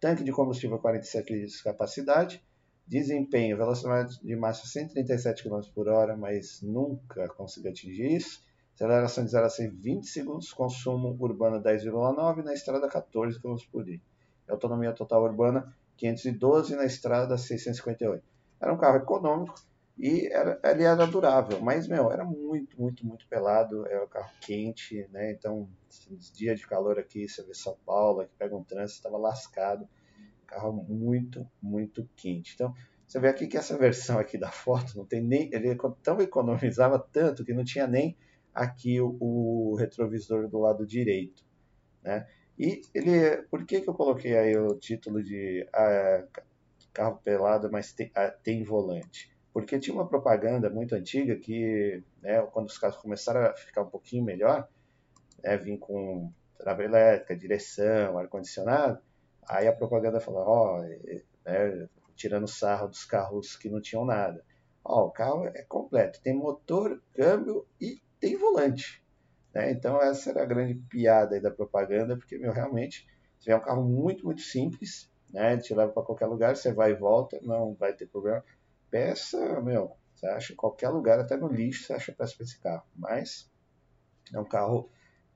tanque 0.00 0.24
de 0.24 0.32
combustível 0.32 0.78
47 0.78 1.32
litros 1.32 1.56
de 1.56 1.62
capacidade, 1.62 2.42
Desempenho, 2.86 3.56
velocidade 3.56 4.20
de 4.20 4.36
massa 4.36 4.66
137 4.66 5.44
km 5.44 5.60
por 5.74 5.88
hora, 5.88 6.16
mas 6.16 6.60
nunca 6.62 7.28
consegui 7.28 7.68
atingir 7.68 8.16
isso. 8.16 8.42
Aceleração 8.74 9.24
de 9.24 9.30
0 9.30 9.46
a 9.46 9.48
100 9.48 9.70
20 9.70 10.06
segundos, 10.06 10.52
consumo 10.52 11.16
urbano 11.20 11.62
10,9 11.62 12.42
na 12.42 12.52
estrada 12.52 12.88
14 12.88 13.40
km 13.40 13.56
por 13.70 13.84
dia. 13.84 14.00
Autonomia 14.48 14.92
total 14.92 15.22
urbana 15.22 15.74
512 15.96 16.74
na 16.74 16.84
estrada 16.84 17.38
658. 17.38 18.22
Era 18.60 18.74
um 18.74 18.78
carro 18.78 18.96
econômico 18.96 19.54
e 19.98 20.26
era, 20.28 20.60
ele 20.64 20.84
era 20.84 21.06
durável, 21.06 21.60
mas 21.60 21.86
meu, 21.86 22.10
era 22.10 22.24
muito, 22.24 22.80
muito, 22.80 23.06
muito 23.06 23.28
pelado. 23.28 23.86
Era 23.86 24.04
um 24.04 24.08
carro 24.08 24.30
quente, 24.40 25.06
né? 25.12 25.32
Então, 25.32 25.68
dia 26.34 26.54
de 26.54 26.66
calor 26.66 26.98
aqui, 26.98 27.28
você 27.28 27.42
vê 27.42 27.54
São 27.54 27.76
Paulo, 27.84 28.20
aqui 28.20 28.32
pega 28.38 28.56
um 28.56 28.64
trânsito, 28.64 28.98
estava 28.98 29.18
lascado 29.18 29.88
carro 30.52 30.72
muito, 30.72 31.48
muito 31.60 32.08
quente. 32.14 32.52
Então, 32.54 32.74
você 33.06 33.18
vê 33.18 33.28
aqui 33.28 33.46
que 33.46 33.56
essa 33.56 33.76
versão 33.76 34.18
aqui 34.18 34.36
da 34.36 34.50
foto 34.50 34.96
não 34.96 35.06
tem 35.06 35.22
nem, 35.22 35.50
ele 35.52 35.76
tão 36.02 36.20
economizava 36.20 36.98
tanto 36.98 37.44
que 37.44 37.54
não 37.54 37.64
tinha 37.64 37.86
nem 37.86 38.16
aqui 38.54 39.00
o, 39.00 39.16
o 39.20 39.74
retrovisor 39.76 40.48
do 40.48 40.58
lado 40.58 40.86
direito, 40.86 41.44
né? 42.02 42.26
E 42.58 42.82
ele, 42.94 43.42
por 43.50 43.64
que 43.64 43.80
que 43.80 43.88
eu 43.88 43.94
coloquei 43.94 44.36
aí 44.36 44.56
o 44.56 44.74
título 44.78 45.22
de 45.22 45.66
ah, 45.74 46.24
carro 46.92 47.18
pelado, 47.24 47.70
mas 47.72 47.92
tem, 47.94 48.10
ah, 48.14 48.30
tem 48.30 48.62
volante? 48.62 49.31
Porque 49.52 49.78
tinha 49.78 49.94
uma 49.94 50.08
propaganda 50.08 50.70
muito 50.70 50.94
antiga 50.94 51.36
que, 51.36 52.02
né, 52.22 52.40
quando 52.52 52.66
os 52.66 52.78
carros 52.78 52.96
começaram 52.96 53.42
a 53.42 53.54
ficar 53.54 53.82
um 53.82 53.90
pouquinho 53.90 54.24
melhor, 54.24 54.68
né, 55.42 55.56
vim 55.58 55.76
com 55.76 56.32
trava 56.58 56.84
elétrica, 56.84 57.36
direção, 57.36 58.16
ar-condicionado, 58.18 59.00
Aí 59.48 59.66
a 59.66 59.72
propaganda 59.72 60.20
fala, 60.20 60.40
ó, 60.40 60.78
oh, 60.78 60.82
né, 60.82 61.88
tirando 62.14 62.46
sarro 62.46 62.88
dos 62.88 63.04
carros 63.04 63.56
que 63.56 63.68
não 63.68 63.80
tinham 63.80 64.04
nada. 64.04 64.44
Ó, 64.84 65.02
oh, 65.02 65.06
o 65.06 65.10
carro 65.10 65.46
é 65.46 65.62
completo, 65.62 66.20
tem 66.22 66.34
motor, 66.34 67.02
câmbio 67.14 67.66
e 67.80 68.00
tem 68.20 68.36
volante. 68.36 69.02
Né? 69.52 69.70
Então 69.72 70.00
essa 70.00 70.30
era 70.30 70.42
a 70.42 70.46
grande 70.46 70.74
piada 70.74 71.40
da 71.40 71.50
propaganda, 71.50 72.16
porque 72.16 72.38
meu, 72.38 72.52
realmente 72.52 73.06
é 73.46 73.56
um 73.56 73.60
carro 73.60 73.84
muito, 73.84 74.24
muito 74.24 74.40
simples, 74.40 75.10
né? 75.30 75.56
Te 75.56 75.74
leva 75.74 75.92
para 75.92 76.02
qualquer 76.04 76.26
lugar, 76.26 76.56
você 76.56 76.72
vai 76.72 76.92
e 76.92 76.94
volta, 76.94 77.40
não 77.42 77.74
vai 77.74 77.92
ter 77.92 78.06
problema. 78.06 78.44
Peça, 78.92 79.58
meu, 79.62 79.96
você 80.14 80.26
acha 80.26 80.52
em 80.52 80.56
qualquer 80.56 80.90
lugar, 80.90 81.18
até 81.18 81.34
no 81.34 81.48
lixo 81.48 81.86
você 81.86 81.94
acha 81.94 82.12
peça 82.12 82.34
para 82.36 82.44
esse 82.44 82.60
carro. 82.60 82.84
Mas 82.94 83.50
é 84.34 84.38
um 84.38 84.44
carro 84.44 84.90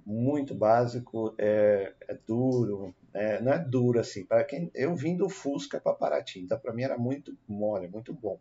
muito 0.04 0.54
básico, 0.54 1.34
é, 1.38 1.94
é 2.06 2.18
duro, 2.26 2.94
é, 3.14 3.40
não 3.40 3.50
é 3.50 3.58
duro 3.58 3.98
assim. 3.98 4.26
Para 4.26 4.44
quem 4.44 4.70
eu 4.74 4.94
vim 4.94 5.16
do 5.16 5.30
Fusca 5.30 5.80
para 5.80 5.94
Paraty, 5.94 6.40
então 6.40 6.58
para 6.58 6.74
mim 6.74 6.82
era 6.82 6.98
muito 6.98 7.34
mole, 7.48 7.88
muito 7.88 8.12
bom. 8.12 8.38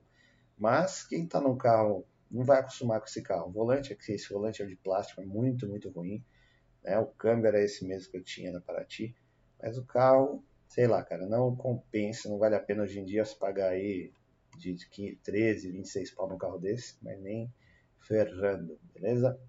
Mas 0.58 1.08
quem 1.08 1.24
está 1.24 1.40
num 1.40 1.56
carro 1.56 2.06
não 2.30 2.44
vai 2.44 2.60
acostumar 2.60 3.00
com 3.00 3.06
esse 3.06 3.22
carro. 3.22 3.48
O 3.48 3.54
volante 3.54 3.94
aqui, 3.94 4.12
esse 4.12 4.28
volante 4.34 4.62
é 4.62 4.66
de 4.66 4.76
plástico, 4.76 5.22
é 5.22 5.26
muito, 5.26 5.66
muito 5.66 5.90
ruim. 5.90 6.22
Né? 6.84 7.00
O 7.00 7.06
câmbio 7.06 7.48
era 7.48 7.64
esse 7.64 7.86
mesmo 7.86 8.12
que 8.12 8.18
eu 8.18 8.24
tinha 8.24 8.52
na 8.52 8.60
Paraty. 8.60 9.16
Mas 9.64 9.78
o 9.78 9.86
carro, 9.86 10.44
sei 10.68 10.88
lá, 10.88 11.02
cara, 11.06 11.26
não 11.26 11.56
compensa, 11.56 12.28
não 12.28 12.38
vale 12.38 12.56
a 12.56 12.60
pena 12.60 12.84
hoje 12.84 13.00
em 13.00 13.06
dia 13.06 13.24
se 13.24 13.40
pagar 13.40 13.70
aí 13.70 14.12
de 14.58 14.76
13, 15.24 15.72
26 15.72 16.12
pau 16.12 16.30
num 16.30 16.38
carro 16.38 16.58
desse, 16.58 16.96
mas 17.02 17.20
nem 17.22 17.52
ferrando, 18.00 18.78
beleza? 18.94 19.40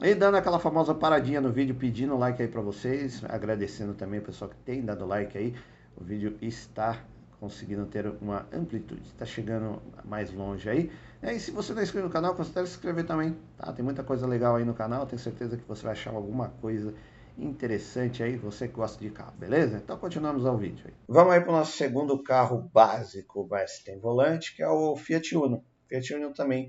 E 0.00 0.14
dando 0.14 0.36
aquela 0.36 0.58
famosa 0.58 0.94
paradinha 0.94 1.40
no 1.40 1.50
vídeo, 1.50 1.74
pedindo 1.74 2.16
like 2.16 2.40
aí 2.40 2.48
para 2.48 2.60
vocês, 2.60 3.22
agradecendo 3.28 3.94
também 3.94 4.20
o 4.20 4.22
pessoal 4.22 4.48
que 4.48 4.56
tem 4.58 4.84
dado 4.84 5.04
like 5.04 5.36
aí. 5.36 5.54
O 5.96 6.04
vídeo 6.04 6.38
está 6.40 7.04
conseguindo 7.40 7.86
ter 7.86 8.06
uma 8.20 8.46
amplitude, 8.52 9.02
está 9.02 9.24
chegando 9.24 9.82
mais 10.04 10.32
longe 10.32 10.68
aí. 10.68 10.90
E 11.22 11.38
se 11.40 11.50
você 11.50 11.72
não 11.72 11.80
é 11.80 11.84
inscrito 11.84 12.06
no 12.06 12.12
canal, 12.12 12.34
considere 12.34 12.66
se 12.66 12.74
inscrever 12.74 13.04
também, 13.04 13.36
tá? 13.56 13.72
Tem 13.72 13.84
muita 13.84 14.04
coisa 14.04 14.26
legal 14.26 14.56
aí 14.56 14.64
no 14.64 14.74
canal, 14.74 15.06
tenho 15.06 15.20
certeza 15.20 15.56
que 15.56 15.64
você 15.66 15.82
vai 15.82 15.92
achar 15.92 16.14
alguma 16.14 16.48
coisa 16.60 16.94
interessante 17.38 18.22
aí, 18.22 18.36
você 18.36 18.66
que 18.66 18.74
gosta 18.74 18.98
de 19.02 19.10
carro, 19.10 19.36
beleza? 19.38 19.78
Então 19.78 19.96
continuamos 19.98 20.44
ao 20.44 20.58
vídeo 20.58 20.84
aí. 20.86 20.94
Vamos 21.06 21.32
aí 21.32 21.40
para 21.40 21.50
o 21.50 21.56
nosso 21.56 21.76
segundo 21.76 22.22
carro 22.22 22.68
básico, 22.72 23.46
mas 23.48 23.78
tem 23.78 23.98
volante, 23.98 24.54
que 24.54 24.62
é 24.62 24.68
o 24.68 24.96
Fiat 24.96 25.36
Uno. 25.36 25.64
Fiat 25.88 26.14
Uno 26.14 26.32
também 26.32 26.68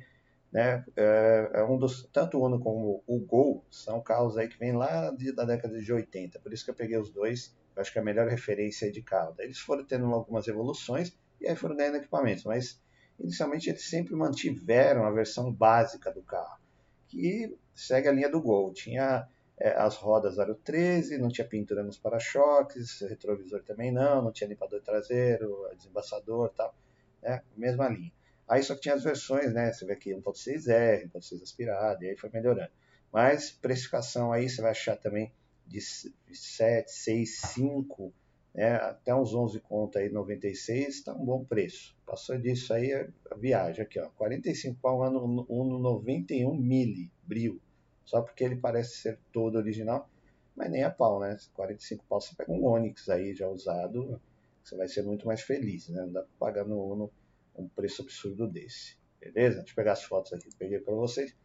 né? 0.51 0.83
É, 0.95 1.51
é, 1.55 1.63
um 1.63 1.77
dos 1.77 2.09
tanto 2.11 2.37
o 2.37 2.45
Uno 2.45 2.59
como 2.59 3.03
o 3.05 3.19
Gol 3.19 3.63
são 3.69 4.01
carros 4.01 4.37
aí 4.37 4.47
que 4.47 4.57
vêm 4.57 4.73
lá 4.73 5.11
de, 5.11 5.31
da 5.31 5.45
década 5.45 5.79
de 5.79 5.93
80. 5.93 6.39
Por 6.39 6.51
isso 6.51 6.65
que 6.65 6.71
eu 6.71 6.75
peguei 6.75 6.97
os 6.97 7.11
dois. 7.11 7.55
Acho 7.75 7.93
que 7.93 7.99
é 7.99 8.01
a 8.01 8.05
melhor 8.05 8.27
referência 8.27 8.91
de 8.91 9.01
carro. 9.01 9.33
Daí 9.37 9.45
eles 9.45 9.59
foram 9.59 9.85
tendo 9.85 10.05
algumas 10.07 10.47
evoluções 10.47 11.15
e 11.39 11.47
aí 11.47 11.55
foram 11.55 11.77
ganhando 11.77 11.97
equipamentos, 11.97 12.43
mas 12.43 12.81
inicialmente 13.17 13.69
eles 13.69 13.87
sempre 13.87 14.15
mantiveram 14.15 15.05
a 15.05 15.11
versão 15.11 15.51
básica 15.51 16.11
do 16.11 16.21
carro, 16.21 16.59
que 17.07 17.55
segue 17.73 18.09
a 18.09 18.11
linha 18.11 18.29
do 18.29 18.41
Gol. 18.41 18.73
Tinha 18.73 19.25
as 19.67 19.95
rodas 19.97 20.39
aro 20.39 20.55
13, 20.55 21.17
não 21.17 21.29
tinha 21.29 21.45
pintura 21.45 21.83
nos 21.83 21.97
para-choques, 21.97 23.01
retrovisor 23.01 23.61
também 23.63 23.91
não, 23.91 24.21
não 24.21 24.31
tinha 24.31 24.47
limpador 24.47 24.81
traseiro, 24.81 25.69
desembaçador 25.75 26.49
tal, 26.49 26.73
né? 27.21 27.41
mesma 27.57 27.89
linha. 27.89 28.11
Aí 28.47 28.63
só 28.63 28.73
que 28.73 28.81
tinha 28.81 28.95
as 28.95 29.03
versões, 29.03 29.53
né? 29.53 29.71
Você 29.71 29.85
vê 29.85 29.93
aqui 29.93 30.11
1.6R, 30.11 31.11
1.6 31.11 31.43
aspirado, 31.43 32.03
e 32.03 32.09
aí 32.09 32.17
foi 32.17 32.29
melhorando. 32.31 32.71
Mas 33.11 33.51
precificação 33.51 34.31
aí 34.31 34.49
você 34.49 34.61
vai 34.61 34.71
achar 34.71 34.95
também 34.95 35.31
de 35.67 35.79
7, 35.81 36.91
6, 36.91 37.37
5, 37.53 38.13
né? 38.53 38.75
até 38.75 39.13
uns 39.13 39.33
11 39.33 39.59
conto 39.59 39.99
aí, 39.99 40.09
96, 40.09 40.87
está 40.87 41.13
um 41.13 41.25
bom 41.25 41.43
preço. 41.43 41.95
Passou 42.05 42.37
disso 42.37 42.73
aí 42.73 42.91
a 43.29 43.35
viagem 43.35 43.83
aqui, 43.83 43.99
ó, 43.99 44.09
45 44.09 44.79
pau 44.81 45.03
ano, 45.03 45.45
ano 45.49 45.79
91 45.79 46.55
mili, 46.55 47.11
brio. 47.23 47.61
Só 48.09 48.23
porque 48.23 48.43
ele 48.43 48.55
parece 48.55 48.97
ser 48.97 49.19
todo 49.31 49.59
original, 49.59 50.09
mas 50.55 50.71
nem 50.71 50.83
a 50.83 50.89
pau, 50.89 51.19
né? 51.19 51.37
45 51.53 52.03
pau 52.09 52.19
você 52.19 52.33
pega 52.35 52.51
um 52.51 52.65
Onix 52.65 53.07
aí 53.07 53.35
já 53.35 53.47
usado, 53.47 54.19
você 54.63 54.75
vai 54.75 54.87
ser 54.87 55.03
muito 55.03 55.27
mais 55.27 55.41
feliz, 55.41 55.89
né? 55.89 56.01
Não 56.01 56.13
dá 56.13 56.21
para 56.23 56.31
pagar 56.39 56.65
no 56.65 56.83
Uno 56.83 57.11
um 57.55 57.67
preço 57.67 58.01
absurdo 58.01 58.47
desse. 58.47 58.97
Beleza? 59.19 59.57
Deixa 59.57 59.73
eu 59.73 59.75
pegar 59.75 59.91
as 59.91 60.03
fotos 60.03 60.33
aqui 60.33 60.49
que 60.49 60.55
peguei 60.55 60.79
para 60.79 60.95
vocês. 60.95 61.35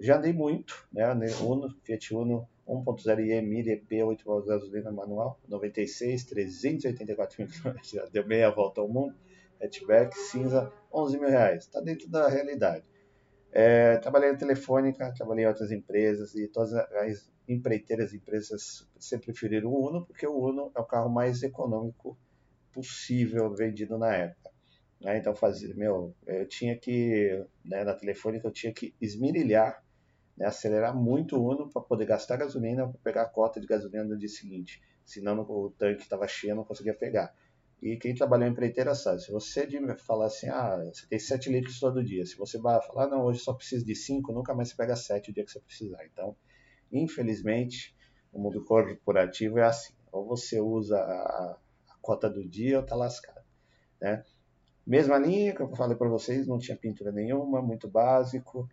Já 0.00 0.18
andei 0.18 0.32
muito, 0.32 0.88
né? 0.92 1.04
Uno, 1.40 1.72
Fiat 1.84 2.12
Uno 2.16 2.48
1.0 2.66 3.20
IE 3.24 3.70
EP 3.70 4.04
8 4.04 4.24
válvulas 4.24 4.44
gasolina 4.44 4.90
manual, 4.90 5.38
96, 5.46 6.24
384 6.24 7.44
mil 7.44 7.48
já 7.84 8.06
deu 8.06 8.26
meia 8.26 8.50
volta 8.50 8.80
ao 8.80 8.88
mundo, 8.88 9.14
hatchback, 9.62 10.18
cinza, 10.18 10.72
11 10.92 11.16
mil 11.20 11.28
reais. 11.28 11.62
Está 11.62 11.80
dentro 11.80 12.08
da 12.08 12.28
realidade. 12.28 12.84
É, 13.58 13.96
trabalhei 13.96 14.30
na 14.30 14.36
Telefônica, 14.36 15.14
trabalhei 15.16 15.46
em 15.46 15.48
outras 15.48 15.72
empresas 15.72 16.34
e 16.34 16.46
todas 16.46 16.74
as 16.74 17.32
empreiteiras 17.48 18.12
empresas 18.12 18.86
sempre 19.00 19.28
preferiram 19.28 19.70
o 19.70 19.88
Uno 19.88 20.04
porque 20.04 20.26
o 20.26 20.38
Uno 20.38 20.70
é 20.76 20.78
o 20.78 20.84
carro 20.84 21.08
mais 21.08 21.42
econômico 21.42 22.18
possível 22.70 23.50
vendido 23.54 23.96
na 23.96 24.14
época. 24.14 24.50
Né? 25.00 25.16
Então, 25.16 25.34
fazia, 25.34 25.74
meu, 25.74 26.14
eu 26.26 26.46
tinha 26.46 26.76
que, 26.76 27.46
né, 27.64 27.82
na 27.82 27.94
telefônica, 27.94 28.46
eu 28.46 28.52
tinha 28.52 28.74
que 28.74 28.94
esmirilhar, 29.00 29.82
né, 30.36 30.44
acelerar 30.44 30.94
muito 30.94 31.38
o 31.38 31.50
Uno 31.50 31.70
para 31.70 31.80
poder 31.80 32.04
gastar 32.04 32.36
gasolina, 32.36 32.86
para 32.86 32.98
pegar 33.02 33.22
a 33.22 33.26
cota 33.30 33.58
de 33.58 33.66
gasolina 33.66 34.04
no 34.04 34.18
dia 34.18 34.28
seguinte. 34.28 34.82
Senão 35.02 35.40
o 35.40 35.70
tanque 35.70 36.02
estava 36.02 36.28
cheio, 36.28 36.50
eu 36.50 36.56
não 36.56 36.64
conseguia 36.64 36.92
pegar. 36.92 37.34
E 37.82 37.96
quem 37.96 38.14
trabalhou 38.14 38.48
em 38.48 38.52
empreiteira 38.52 38.94
sabe, 38.94 39.22
se 39.22 39.30
você 39.30 39.68
falar 39.98 40.26
assim, 40.26 40.48
ah, 40.48 40.82
você 40.92 41.06
tem 41.06 41.18
7 41.18 41.50
litros 41.50 41.78
todo 41.78 42.02
dia, 42.02 42.24
se 42.24 42.36
você 42.36 42.58
vai 42.58 42.80
falar, 42.82 43.06
não, 43.06 43.24
hoje 43.24 43.40
só 43.40 43.52
preciso 43.52 43.84
de 43.84 43.94
5, 43.94 44.32
nunca 44.32 44.54
mais 44.54 44.70
você 44.70 44.76
pega 44.76 44.96
7 44.96 45.30
o 45.30 45.34
dia 45.34 45.44
que 45.44 45.52
você 45.52 45.60
precisar. 45.60 46.04
Então, 46.06 46.34
infelizmente, 46.90 47.94
o 48.32 48.40
mundo 48.40 48.64
corporativo 48.64 49.58
é 49.58 49.64
assim, 49.64 49.92
ou 50.10 50.26
você 50.26 50.58
usa 50.58 50.96
a, 50.96 51.58
a 51.88 51.94
cota 52.00 52.30
do 52.30 52.46
dia 52.48 52.78
ou 52.78 52.86
tá 52.86 52.96
lascado, 52.96 53.44
né? 54.00 54.24
Mesma 54.86 55.18
linha 55.18 55.52
que 55.52 55.60
eu 55.60 55.74
falei 55.74 55.96
para 55.96 56.08
vocês, 56.08 56.46
não 56.46 56.58
tinha 56.58 56.76
pintura 56.76 57.10
nenhuma, 57.10 57.60
muito 57.60 57.88
básico. 57.88 58.68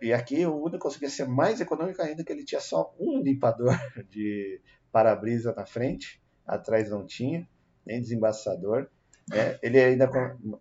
E 0.00 0.12
aqui 0.12 0.46
o 0.46 0.64
Uno 0.64 0.78
conseguia 0.78 1.10
ser 1.10 1.26
mais 1.26 1.60
econômico 1.60 2.00
ainda, 2.00 2.22
que 2.22 2.32
ele 2.32 2.44
tinha 2.44 2.60
só 2.60 2.94
um 2.98 3.20
limpador 3.20 3.76
de 4.08 4.60
para-brisa 4.92 5.52
na 5.52 5.66
frente, 5.66 6.22
atrás 6.46 6.88
não 6.88 7.04
tinha, 7.04 7.48
nem 7.90 8.00
desembaçador. 8.00 8.88
É, 9.32 9.58
ele 9.62 9.78
é 9.78 9.86
ainda 9.86 10.10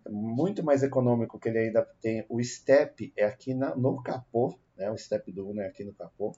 muito 0.10 0.64
mais 0.64 0.84
econômico, 0.84 1.40
que 1.40 1.50
ele 1.50 1.60
ainda 1.60 1.88
tem 2.02 2.26
o 2.28 2.44
step 2.44 3.14
é 3.16 3.26
aqui 3.26 3.54
na, 3.54 3.76
no 3.76 4.02
capô, 4.02 4.58
né? 4.76 4.92
O 4.92 4.98
step 4.98 5.32
do 5.32 5.48
Uno 5.48 5.62
é 5.62 5.68
aqui 5.68 5.84
no 5.84 5.94
capô. 5.94 6.36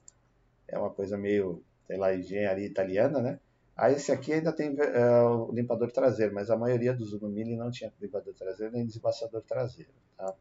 É 0.68 0.78
uma 0.78 0.90
coisa 0.90 1.18
meio, 1.18 1.62
sei 1.86 1.96
lá, 1.96 2.14
engenharia 2.14 2.66
italiana, 2.66 3.20
né? 3.20 3.40
Aí 3.76 3.94
esse 3.94 4.12
aqui 4.12 4.32
ainda 4.32 4.52
tem 4.52 4.70
uh, 4.70 5.50
o 5.50 5.52
limpador 5.52 5.90
traseiro, 5.90 6.34
mas 6.34 6.50
a 6.50 6.56
maioria 6.56 6.92
dos 6.92 7.12
Uno 7.14 7.28
Mini 7.28 7.56
não 7.56 7.70
tinha 7.70 7.92
limpador 8.00 8.34
traseiro 8.34 8.72
nem 8.72 8.86
desembaçador 8.86 9.42
traseiro. 9.42 9.90
Tá? 10.16 10.34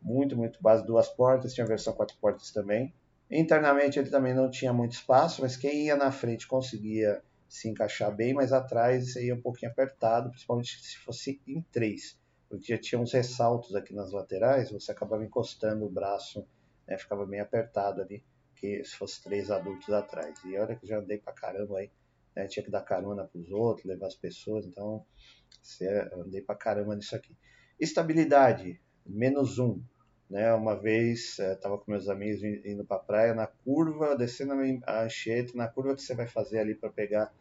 Muito, 0.00 0.36
muito 0.36 0.62
base, 0.62 0.84
duas 0.84 1.08
portas, 1.08 1.54
tinha 1.54 1.66
versão 1.66 1.92
quatro 1.92 2.16
portas 2.20 2.50
também. 2.50 2.92
Internamente 3.30 3.98
ele 3.98 4.10
também 4.10 4.34
não 4.34 4.50
tinha 4.50 4.72
muito 4.72 4.92
espaço, 4.92 5.42
mas 5.42 5.56
quem 5.56 5.86
ia 5.86 5.96
na 5.96 6.10
frente 6.10 6.46
conseguia 6.46 7.22
se 7.52 7.68
encaixar 7.68 8.14
bem, 8.14 8.32
mas 8.32 8.52
atrás 8.52 9.14
ia 9.16 9.34
um 9.34 9.40
pouquinho 9.40 9.70
apertado, 9.70 10.30
principalmente 10.30 10.82
se 10.82 10.96
fosse 10.98 11.40
em 11.46 11.60
três, 11.70 12.18
porque 12.48 12.72
já 12.72 12.78
tinha 12.78 13.00
uns 13.00 13.12
ressaltos 13.12 13.74
aqui 13.74 13.94
nas 13.94 14.12
laterais, 14.12 14.70
você 14.70 14.90
acabava 14.90 15.24
encostando 15.24 15.84
o 15.84 15.90
braço, 15.90 16.46
né, 16.86 16.96
ficava 16.96 17.26
bem 17.26 17.40
apertado 17.40 18.00
ali, 18.00 18.24
que 18.56 18.82
se 18.84 18.96
fosse 18.96 19.22
três 19.22 19.50
adultos 19.50 19.90
atrás. 19.90 20.38
E 20.44 20.56
olha 20.56 20.76
que 20.76 20.86
já 20.86 20.98
andei 20.98 21.18
pra 21.18 21.32
caramba 21.32 21.78
aí 21.78 21.90
né? 22.34 22.46
tinha 22.46 22.64
que 22.64 22.70
dar 22.70 22.82
carona 22.82 23.24
para 23.24 23.40
os 23.40 23.50
outros, 23.50 23.86
levar 23.86 24.06
as 24.06 24.16
pessoas, 24.16 24.66
então 24.66 25.04
andei 26.14 26.40
para 26.40 26.56
caramba 26.56 26.96
nisso 26.96 27.14
aqui. 27.14 27.36
Estabilidade, 27.78 28.80
menos 29.04 29.58
um. 29.58 29.82
Né? 30.28 30.52
Uma 30.54 30.74
vez 30.74 31.38
estava 31.38 31.74
eh, 31.74 31.78
com 31.78 31.90
meus 31.90 32.08
amigos 32.08 32.42
indo 32.42 32.84
para 32.84 32.96
a 32.96 33.00
praia, 33.00 33.34
na 33.34 33.46
curva, 33.46 34.16
descendo 34.16 34.54
a 34.86 35.02
Anchieta, 35.02 35.52
na 35.54 35.68
curva 35.68 35.94
que 35.94 36.02
você 36.02 36.14
vai 36.14 36.26
fazer 36.26 36.58
ali 36.58 36.74
para 36.74 36.88
pegar 36.88 37.32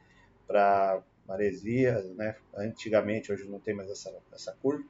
para 0.52 1.02
Maresia, 1.26 2.02
né? 2.16 2.36
antigamente, 2.56 3.32
hoje 3.32 3.48
não 3.48 3.60
tem 3.60 3.74
mais 3.74 3.90
essa, 3.90 4.14
essa 4.34 4.52
curva, 4.62 4.84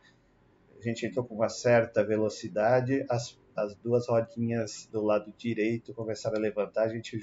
a 0.80 0.82
gente 0.82 1.06
entrou 1.06 1.24
com 1.24 1.36
uma 1.36 1.50
certa 1.50 2.04
velocidade, 2.04 3.06
as 3.08 3.40
as 3.56 3.76
duas 3.76 4.08
rodinhas 4.08 4.88
do 4.92 5.02
lado 5.04 5.32
direito 5.38 5.94
começaram 5.94 6.38
a 6.38 6.40
levantar, 6.40 6.84
a 6.84 6.88
gente 6.88 7.18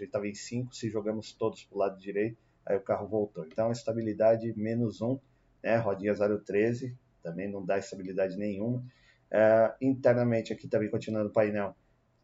estava 0.00 0.26
em 0.26 0.34
5, 0.34 0.74
se 0.74 0.88
jogamos 0.88 1.32
todos 1.32 1.64
para 1.64 1.76
o 1.76 1.78
lado 1.78 1.98
direito, 1.98 2.36
aí 2.64 2.76
o 2.76 2.80
carro 2.80 3.06
voltou. 3.06 3.44
Então, 3.44 3.70
estabilidade 3.70 4.52
menos 4.56 5.00
1, 5.00 5.10
um, 5.10 5.20
né, 5.62 5.76
rodinha 5.76 6.14
013, 6.14 6.96
também 7.22 7.50
não 7.50 7.64
dá 7.64 7.78
estabilidade 7.78 8.36
nenhuma. 8.36 8.78
Uh, 8.78 9.74
internamente 9.80 10.52
aqui 10.52 10.68
também 10.68 10.88
continuando 10.88 11.28
o 11.28 11.32
painel, 11.32 11.74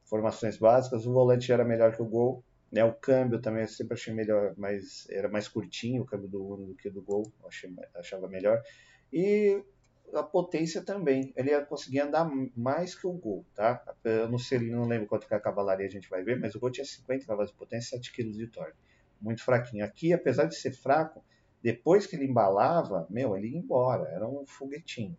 formações 0.05 0.57
básicas, 0.57 1.07
o 1.07 1.12
volante 1.12 1.52
era 1.52 1.64
melhor 1.64 1.93
que 1.93 2.02
o 2.02 2.07
Gol, 2.07 2.45
né, 2.71 2.85
o 2.85 2.93
câmbio 2.93 3.41
também 3.41 3.62
eu 3.62 3.69
sempre 3.69 3.95
achei 3.95 4.15
melhor, 4.15 4.55
mas 4.57 5.07
era 5.11 5.29
mais 5.29 5.49
curtinho 5.49 6.03
o 6.03 6.07
câmbio 6.07 6.29
do 6.29 6.47
Uno 6.47 6.67
do 6.67 6.75
que 6.75 6.89
do 6.89 7.03
Gol, 7.03 7.33
achei, 7.45 7.75
achava 7.95 8.29
melhor. 8.29 8.62
E 9.12 9.62
a 10.15 10.23
potência 10.23 10.83
também. 10.83 11.33
Ele 11.37 11.50
ia 11.50 11.65
conseguir 11.65 12.00
andar 12.00 12.29
mais 12.57 12.95
que 12.95 13.07
o 13.07 13.12
Gol, 13.12 13.45
tá? 13.55 13.83
Eu 14.05 14.29
não 14.29 14.39
sei, 14.39 14.59
não 14.71 14.87
lembro 14.87 15.07
quanto 15.07 15.27
que 15.27 15.35
a 15.35 15.41
cavalaria 15.41 15.87
a 15.87 15.91
gente 15.91 16.09
vai 16.09 16.23
ver, 16.23 16.39
mas 16.39 16.55
o 16.55 16.61
Gol 16.61 16.71
tinha 16.71 16.85
50 16.85 17.27
cavalos 17.27 17.50
de 17.50 17.57
potência 17.57 17.97
e 17.97 17.99
7 17.99 18.12
kg 18.12 18.31
de 18.31 18.47
torque. 18.47 18.79
Muito 19.21 19.45
fraquinho. 19.45 19.85
Aqui, 19.85 20.12
apesar 20.12 20.47
de 20.47 20.57
ser 20.57 20.73
fraco, 20.73 21.25
depois 21.62 22.07
que 22.07 22.17
ele 22.17 22.27
embalava, 22.27 23.07
meu, 23.11 23.37
ele 23.37 23.49
ia 23.49 23.59
embora. 23.59 24.09
Era 24.11 24.27
um 24.27 24.47
foguetinho. 24.47 25.17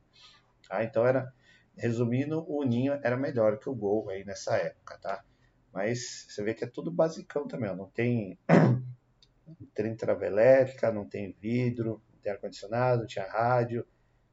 Tá? 0.67 0.83
Então 0.83 1.05
era, 1.05 1.31
resumindo, 1.77 2.45
o 2.47 2.63
Ninho 2.63 2.99
era 3.03 3.15
melhor 3.17 3.59
que 3.59 3.69
o 3.69 3.75
Gol 3.75 4.09
aí 4.09 4.25
nessa 4.25 4.55
época, 4.57 4.97
tá? 4.99 5.23
Mas 5.73 6.25
você 6.27 6.43
vê 6.43 6.53
que 6.53 6.63
é 6.63 6.67
tudo 6.67 6.91
basicão 6.91 7.47
também, 7.47 7.69
ó. 7.69 7.75
não 7.75 7.89
tem 7.89 8.37
não 9.47 9.67
tem 9.73 9.95
trava 9.95 10.25
elétrica, 10.25 10.91
não 10.91 11.05
tem 11.05 11.35
vidro, 11.39 12.01
não 12.11 12.19
tem 12.21 12.31
ar-condicionado, 12.31 13.07
tinha 13.07 13.25
rádio, 13.25 13.85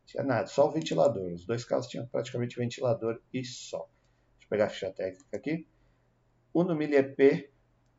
tinha 0.05 0.23
nada, 0.23 0.47
só 0.47 0.69
o 0.69 0.73
ventilador. 0.73 1.33
Os 1.33 1.45
dois 1.45 1.65
carros 1.65 1.87
tinham 1.87 2.07
praticamente 2.07 2.57
ventilador 2.57 3.21
e 3.33 3.45
só. 3.45 3.89
Deixa 4.35 4.47
eu 4.47 4.49
pegar 4.49 4.67
a 4.67 4.71
ficha 4.71 4.91
técnica 4.91 5.37
aqui. 5.37 5.67
O 6.53 6.65
no 6.65 6.75
Mille 6.75 6.97
EP 6.97 7.51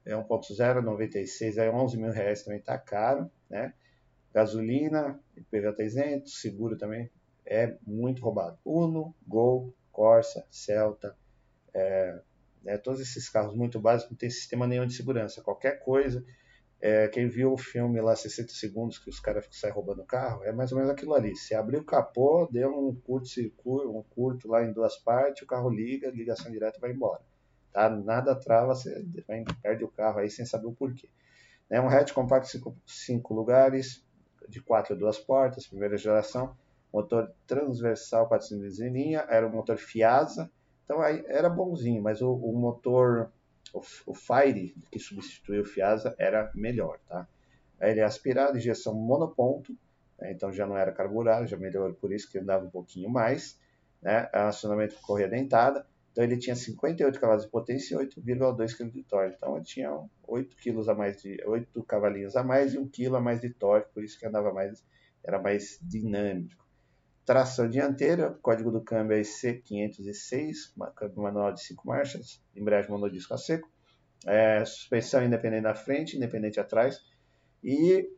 é 0.05 0.13
1.0, 0.13 0.81
96, 0.81 1.57
é 1.57 1.69
11 1.71 1.97
mil 1.97 2.11
reais 2.11 2.43
também, 2.43 2.59
tá 2.59 2.77
caro, 2.77 3.29
né? 3.49 3.73
Gasolina, 4.33 5.19
IPVA 5.35 5.73
300, 5.73 6.41
seguro 6.41 6.77
também, 6.77 7.09
é 7.45 7.77
muito 7.85 8.21
roubado. 8.21 8.59
Uno, 8.65 9.15
Gol, 9.27 9.73
Corsa, 9.91 10.45
Celta, 10.49 11.15
é, 11.73 12.21
Né? 12.63 12.77
Todos 12.77 12.99
esses 12.99 13.29
carros 13.29 13.55
muito 13.55 13.79
básicos 13.79 14.11
não 14.11 14.17
tem 14.17 14.29
sistema 14.29 14.67
nenhum 14.67 14.85
de 14.85 14.93
segurança. 14.93 15.41
Qualquer 15.41 15.79
coisa, 15.79 16.23
é, 16.81 17.07
quem 17.07 17.27
viu 17.27 17.53
o 17.53 17.57
filme 17.57 17.99
lá 18.01 18.15
60 18.15 18.51
segundos 18.53 18.97
que 18.97 19.09
os 19.09 19.19
caras 19.19 19.45
saem 19.51 19.73
roubando 19.73 20.01
o 20.01 20.05
carro, 20.05 20.43
é 20.43 20.51
mais 20.51 20.71
ou 20.71 20.77
menos 20.77 20.91
aquilo 20.91 21.13
ali. 21.13 21.35
Você 21.35 21.55
abriu 21.55 21.81
o 21.81 21.85
capô, 21.85 22.47
deu 22.51 22.69
um 22.69 22.95
curto-circuito, 22.95 23.89
um 23.89 24.03
curto 24.03 24.47
lá 24.47 24.63
em 24.63 24.71
duas 24.71 24.97
partes, 24.97 25.43
o 25.43 25.47
carro 25.47 25.69
liga, 25.69 26.09
ligação 26.09 26.51
direta 26.51 26.79
vai 26.79 26.91
embora. 26.91 27.21
Tá? 27.71 27.89
Nada 27.89 28.35
trava, 28.35 28.75
você 28.75 29.05
vai, 29.27 29.43
perde 29.61 29.83
o 29.83 29.89
carro 29.89 30.19
aí 30.19 30.29
sem 30.29 30.45
saber 30.45 30.67
o 30.67 30.73
porquê. 30.73 31.09
É 31.69 31.79
um 31.79 31.87
hatch 31.87 32.13
compacto 32.13 32.49
cinco, 32.49 32.75
cinco 32.85 33.33
lugares, 33.33 34.03
de 34.47 34.59
quatro 34.59 34.95
a 34.95 34.97
duas 34.97 35.19
portas, 35.19 35.67
primeira 35.67 35.97
geração, 35.97 36.57
motor 36.91 37.31
transversal 37.45 38.27
400 38.27 38.79
em 38.79 38.89
linha, 38.89 39.25
era 39.29 39.45
um 39.47 39.51
motor 39.51 39.77
Fiasa, 39.77 40.51
então 40.89 41.03
aí 41.03 41.23
era 41.27 41.47
bonzinho, 41.47 42.01
mas 42.01 42.19
o, 42.19 42.33
o 42.33 42.51
motor 42.57 43.31
o, 43.71 43.79
o 44.07 44.15
Fire, 44.15 44.73
que 44.91 44.97
substituiu 44.97 45.61
o 45.61 45.65
Fiasa, 45.65 46.15
era 46.17 46.51
melhor, 46.55 46.97
tá? 47.07 47.27
Ele 47.79 47.99
é 47.99 48.03
aspirado, 48.03 48.57
injeção 48.57 48.95
monoponto, 48.95 49.71
né? 50.19 50.31
então 50.31 50.51
já 50.51 50.65
não 50.65 50.75
era 50.75 50.91
carburado, 50.91 51.45
já 51.45 51.57
melhorou 51.57 51.93
por 51.93 52.11
isso 52.11 52.29
que 52.31 52.39
andava 52.39 52.65
um 52.65 52.71
pouquinho 52.71 53.07
mais, 53.07 53.59
né? 54.01 54.27
Acionamento 54.33 54.95
com 54.95 55.01
correia 55.03 55.29
dentada, 55.29 55.85
então 56.11 56.23
ele 56.23 56.37
tinha 56.37 56.55
58 56.55 57.19
cavalos 57.19 57.43
de 57.43 57.51
potência 57.51 57.93
e 57.93 58.07
8,2 58.07 58.75
kg 58.75 58.89
de 58.89 59.03
torque. 59.03 59.35
Então 59.37 59.57
ele 59.57 59.65
tinha 59.65 59.95
8 60.27 60.55
kg 60.57 60.89
a 60.89 60.95
mais 60.95 61.21
de 61.21 61.39
8 61.45 61.83
cavalinhos 61.83 62.35
a 62.35 62.43
mais 62.43 62.73
e 62.73 62.79
1 62.79 62.89
kg 62.89 63.15
a 63.15 63.19
mais 63.19 63.39
de 63.39 63.51
torque, 63.51 63.93
por 63.93 64.03
isso 64.03 64.17
que 64.19 64.25
andava 64.25 64.51
mais 64.51 64.83
era 65.23 65.39
mais 65.39 65.77
dinâmico. 65.83 66.65
Tração 67.29 67.69
dianteira, 67.69 68.35
código 68.41 68.71
do 68.71 68.81
câmbio 68.81 69.15
é 69.15 69.21
C506, 69.21 70.73
câmbio 70.95 71.21
manual 71.21 71.53
de 71.53 71.61
5 71.61 71.87
marchas, 71.87 72.41
embreagem 72.55 72.89
monodisco 72.89 73.35
a 73.35 73.37
seco, 73.37 73.69
é, 74.25 74.65
suspensão 74.65 75.23
independente 75.23 75.61
na 75.61 75.75
frente, 75.75 76.17
independente 76.17 76.59
atrás, 76.59 76.99
e 77.63 78.09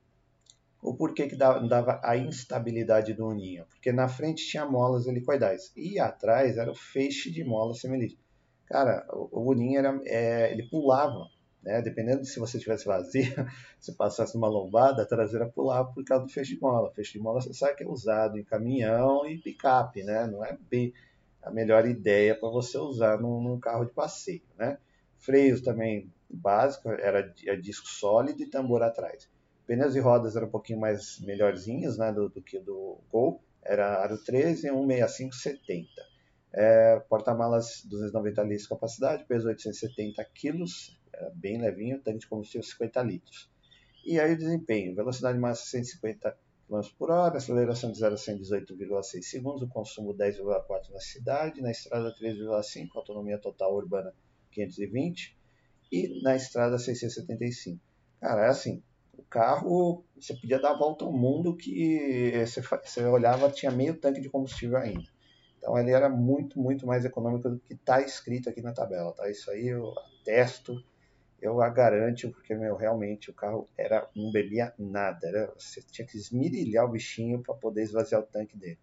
o 0.81 0.95
porquê 0.95 1.27
que 1.27 1.35
dava, 1.35 1.99
a 2.01 2.15
instabilidade 2.15 3.13
do 3.13 3.27
uninho? 3.27 3.65
Porque 3.65 3.91
na 3.91 4.07
frente 4.07 4.47
tinha 4.47 4.65
molas 4.65 5.05
helicoidais 5.05 5.73
e 5.75 5.99
atrás 5.99 6.55
era 6.55 6.71
o 6.71 6.75
feixe 6.75 7.29
de 7.29 7.43
molas 7.43 7.81
semilíticas. 7.81 8.23
Cara, 8.65 9.05
o, 9.11 9.41
o 9.41 9.51
uninho 9.51 9.77
era, 9.77 10.01
é, 10.05 10.53
ele 10.53 10.69
pulava, 10.69 11.27
né? 11.61 11.81
Dependendo 11.81 12.21
de 12.21 12.27
se 12.27 12.39
você 12.39 12.57
tivesse 12.59 12.85
vazio, 12.85 13.33
se 13.79 13.93
passasse 13.93 14.35
uma 14.35 14.47
lombada, 14.47 15.03
a 15.03 15.05
traseira 15.05 15.47
pulava 15.47 15.91
por 15.93 16.03
causa 16.03 16.25
do 16.25 16.31
feixe 16.31 16.55
de 16.55 16.61
mola. 16.61 16.91
Feixe 16.91 17.13
de 17.13 17.19
mola 17.19 17.41
você 17.41 17.53
sabe 17.53 17.75
que 17.75 17.83
é 17.83 17.87
usado 17.87 18.37
em 18.37 18.43
caminhão 18.43 19.25
e 19.27 19.37
picape, 19.37 20.03
né? 20.03 20.27
Não 20.27 20.43
é 20.43 20.57
bem 20.69 20.93
a 21.41 21.49
melhor 21.51 21.87
ideia 21.87 22.35
para 22.35 22.49
você 22.49 22.77
usar 22.77 23.19
num, 23.19 23.41
num, 23.41 23.59
carro 23.59 23.85
de 23.85 23.93
passeio, 23.93 24.43
né? 24.57 24.77
Freios 25.17 25.61
também 25.61 26.11
básico, 26.29 26.89
era 26.89 27.21
disco 27.61 27.87
sólido 27.87 28.41
e 28.41 28.47
tambor 28.47 28.81
atrás. 28.81 29.29
Pneus 29.67 29.95
e 29.95 29.99
rodas 29.99 30.35
eram 30.35 30.47
um 30.47 30.51
pouquinho 30.51 30.79
mais 30.79 31.19
melhorzinhos, 31.19 31.97
né, 31.97 32.11
do, 32.11 32.27
do 32.29 32.41
que 32.41 32.59
do 32.59 32.99
Gol. 33.11 33.41
Era 33.63 34.01
aro 34.01 34.17
13 34.17 34.67
e 34.67 34.71
16570. 34.71 35.87
É, 36.53 36.99
Porta-malas 37.07 37.83
290 37.85 38.41
litros 38.41 38.63
de 38.63 38.69
capacidade, 38.69 39.25
peso 39.25 39.47
870 39.47 40.25
quilos, 40.33 40.99
era 41.21 41.31
bem 41.33 41.61
levinho, 41.61 42.01
tanque 42.01 42.19
de 42.19 42.27
combustível 42.27 42.63
50 42.63 43.01
litros. 43.03 43.49
E 44.05 44.19
aí 44.19 44.33
o 44.33 44.37
desempenho, 44.37 44.95
velocidade 44.95 45.37
máxima 45.37 45.83
150 45.83 46.37
km 46.67 46.81
por 46.97 47.11
hora, 47.11 47.37
aceleração 47.37 47.91
de 47.91 47.99
0 47.99 48.13
a 48.13 48.17
118,6 48.17 49.21
segundos, 49.23 49.61
o 49.61 49.67
consumo 49.67 50.13
10,4 50.13 50.89
na 50.91 50.99
cidade, 50.99 51.61
na 51.61 51.71
estrada 51.71 52.15
3,5, 52.19 52.89
autonomia 52.95 53.37
total 53.37 53.75
urbana 53.75 54.13
520 54.51 55.37
e 55.91 56.21
na 56.23 56.35
estrada 56.35 56.79
675. 56.79 57.79
Cara, 58.19 58.45
é 58.45 58.49
assim, 58.49 58.81
o 59.13 59.23
carro, 59.23 60.05
você 60.15 60.33
podia 60.33 60.59
dar 60.59 60.71
a 60.71 60.77
volta 60.77 61.05
ao 61.05 61.11
mundo 61.11 61.55
que 61.55 62.31
você, 62.45 62.61
você 62.61 63.05
olhava, 63.05 63.51
tinha 63.51 63.71
meio 63.71 63.99
tanque 63.99 64.21
de 64.21 64.29
combustível 64.29 64.77
ainda. 64.77 65.09
Então 65.57 65.77
ele 65.77 65.91
era 65.91 66.09
muito, 66.09 66.59
muito 66.59 66.87
mais 66.87 67.05
econômico 67.05 67.49
do 67.49 67.59
que 67.59 67.73
está 67.73 68.01
escrito 68.01 68.49
aqui 68.49 68.61
na 68.61 68.73
tabela, 68.73 69.13
tá? 69.13 69.29
Isso 69.29 69.51
aí 69.51 69.67
eu 69.67 69.93
atesto 70.21 70.83
eu 71.41 71.59
a 71.61 71.69
garanto, 71.69 72.29
porque 72.31 72.53
meu, 72.53 72.75
realmente 72.75 73.31
o 73.31 73.33
carro 73.33 73.67
era 73.75 74.07
não 74.15 74.31
bebia 74.31 74.73
nada, 74.77 75.27
era, 75.27 75.53
você 75.57 75.81
tinha 75.81 76.07
que 76.07 76.15
esmirilhar 76.15 76.85
o 76.85 76.91
bichinho 76.91 77.41
para 77.41 77.55
poder 77.55 77.81
esvaziar 77.81 78.21
o 78.21 78.25
tanque 78.25 78.55
dele. 78.55 78.77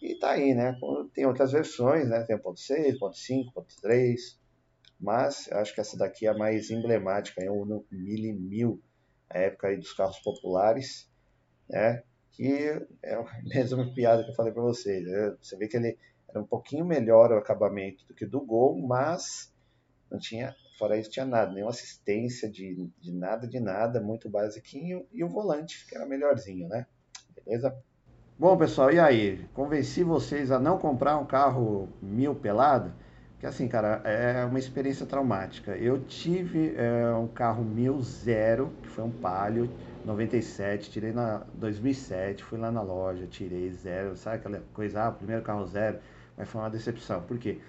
E 0.00 0.16
tá 0.16 0.30
aí, 0.32 0.54
né? 0.54 0.76
Tem 1.14 1.26
outras 1.26 1.52
versões, 1.52 2.08
né? 2.08 2.24
Tem 2.24 2.36
1.6, 2.36 2.98
1.5, 2.98 3.52
1.3, 3.54 4.36
mas 4.98 5.50
acho 5.52 5.74
que 5.74 5.80
essa 5.80 5.96
daqui 5.96 6.26
é 6.26 6.30
a 6.30 6.36
mais 6.36 6.70
emblemática, 6.70 7.44
é 7.44 7.50
o 7.50 7.64
no 7.64 7.84
Mille 7.90 8.32
Mil, 8.32 8.82
a 9.28 9.38
época 9.38 9.68
aí 9.68 9.76
dos 9.76 9.92
carros 9.92 10.18
populares, 10.20 11.08
né? 11.68 12.02
Que 12.32 12.82
é 13.02 13.14
a 13.14 13.24
mesma 13.44 13.92
piada 13.94 14.24
que 14.24 14.30
eu 14.30 14.34
falei 14.34 14.52
para 14.52 14.62
vocês. 14.62 15.04
Né? 15.04 15.36
Você 15.40 15.56
vê 15.56 15.68
que 15.68 15.76
ele 15.76 15.98
era 16.28 16.40
um 16.40 16.46
pouquinho 16.46 16.84
melhor 16.84 17.30
o 17.30 17.36
acabamento 17.36 18.06
do 18.06 18.14
que 18.14 18.24
do 18.24 18.40
Gol, 18.40 18.80
mas 18.80 19.52
não 20.10 20.18
tinha 20.18 20.56
Fora 20.82 20.98
isso, 20.98 21.10
tinha 21.10 21.24
nada, 21.24 21.52
nenhuma 21.52 21.70
assistência 21.70 22.50
de, 22.50 22.90
de 22.98 23.12
nada, 23.12 23.46
de 23.46 23.60
nada, 23.60 24.00
muito 24.00 24.28
basiquinho. 24.28 25.06
E 25.12 25.22
o 25.22 25.28
volante, 25.28 25.86
que 25.86 25.94
era 25.94 26.04
melhorzinho, 26.04 26.68
né? 26.68 26.88
Beleza? 27.36 27.72
Bom, 28.36 28.56
pessoal, 28.56 28.90
e 28.90 28.98
aí? 28.98 29.46
Convenci 29.54 30.02
vocês 30.02 30.50
a 30.50 30.58
não 30.58 30.78
comprar 30.78 31.18
um 31.18 31.24
carro 31.24 31.88
mil 32.02 32.34
pelado? 32.34 32.92
Que 33.38 33.46
assim, 33.46 33.68
cara, 33.68 34.02
é 34.02 34.44
uma 34.44 34.58
experiência 34.58 35.06
traumática. 35.06 35.76
Eu 35.76 36.02
tive 36.02 36.74
é, 36.74 37.14
um 37.14 37.28
carro 37.28 37.62
mil 37.62 38.02
zero, 38.02 38.72
que 38.82 38.88
foi 38.88 39.04
um 39.04 39.10
Palio 39.12 39.70
97, 40.04 40.90
tirei 40.90 41.12
na 41.12 41.46
2007, 41.54 42.42
fui 42.42 42.58
lá 42.58 42.72
na 42.72 42.82
loja, 42.82 43.24
tirei 43.28 43.70
zero, 43.70 44.16
sabe 44.16 44.38
aquela 44.38 44.60
coisa, 44.74 45.06
ah, 45.06 45.12
primeiro 45.12 45.42
carro 45.42 45.64
zero, 45.64 46.00
mas 46.36 46.48
foi 46.48 46.60
uma 46.60 46.70
decepção. 46.70 47.22
Por 47.22 47.38
quê? 47.38 47.60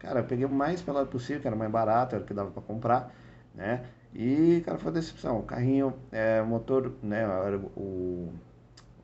Cara, 0.00 0.20
eu 0.20 0.24
peguei 0.24 0.44
o 0.46 0.48
mais 0.50 0.82
pelado 0.82 1.08
possível, 1.08 1.40
que 1.40 1.46
era 1.46 1.56
mais 1.56 1.70
barato, 1.70 2.14
era 2.16 2.24
o 2.24 2.26
que 2.26 2.34
dava 2.34 2.50
para 2.50 2.62
comprar, 2.62 3.14
né? 3.54 3.84
E, 4.14 4.62
cara, 4.64 4.78
foi 4.78 4.90
decepção. 4.92 5.38
O 5.40 5.42
carrinho, 5.44 5.94
é, 6.10 6.42
motor, 6.42 6.92
né, 7.02 7.24
o, 7.76 8.32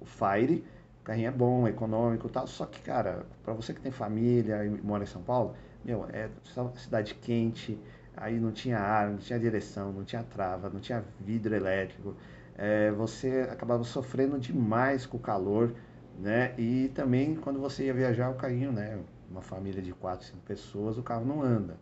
o 0.01 0.05
Fire, 0.07 0.65
o 1.03 1.05
carrinho 1.05 1.29
é 1.29 1.31
bom, 1.31 1.67
é 1.67 1.71
econômico 1.71 2.27
e 2.27 2.31
tal, 2.31 2.47
só 2.47 2.67
que, 2.67 2.81
cara, 2.81 3.27
para 3.45 3.53
você 3.55 3.75
que 3.75 3.81
tem 3.81 3.93
família 3.93 4.65
e 4.65 4.71
mora 4.71 5.05
em 5.05 5.07
São 5.07 5.23
Paulo, 5.23 5.55
meu, 5.85 6.07
é 6.13 6.29
cidade 6.77 7.15
quente, 7.15 7.79
aí 8.17 8.41
não 8.41 8.51
tinha 8.53 8.79
ar, 8.79 9.11
não 9.11 9.19
tinha 9.19 9.39
direção, 9.39 9.93
não 9.93 10.05
tinha 10.05 10.23
trava, 10.25 10.69
não 10.71 10.81
tinha 10.81 11.05
vidro 11.21 11.55
elétrico, 11.55 12.15
é, 12.57 12.91
você 12.93 13.47
acabava 13.53 13.85
sofrendo 13.85 14.39
demais 14.39 15.07
com 15.07 15.17
o 15.19 15.21
calor, 15.21 15.75
né? 16.19 16.55
E 16.59 16.89
também 16.95 17.37
quando 17.37 17.61
você 17.61 17.85
ia 17.87 17.95
viajar 17.95 18.31
o 18.31 18.35
carrinho, 18.35 18.73
né? 18.73 18.99
Uma 19.31 19.43
família 19.43 19.83
de 19.83 19.93
4, 19.93 20.27
5 20.27 20.39
pessoas, 20.41 20.99
o 20.99 21.03
carro 21.03 21.25
não 21.25 21.43
anda. 21.43 21.77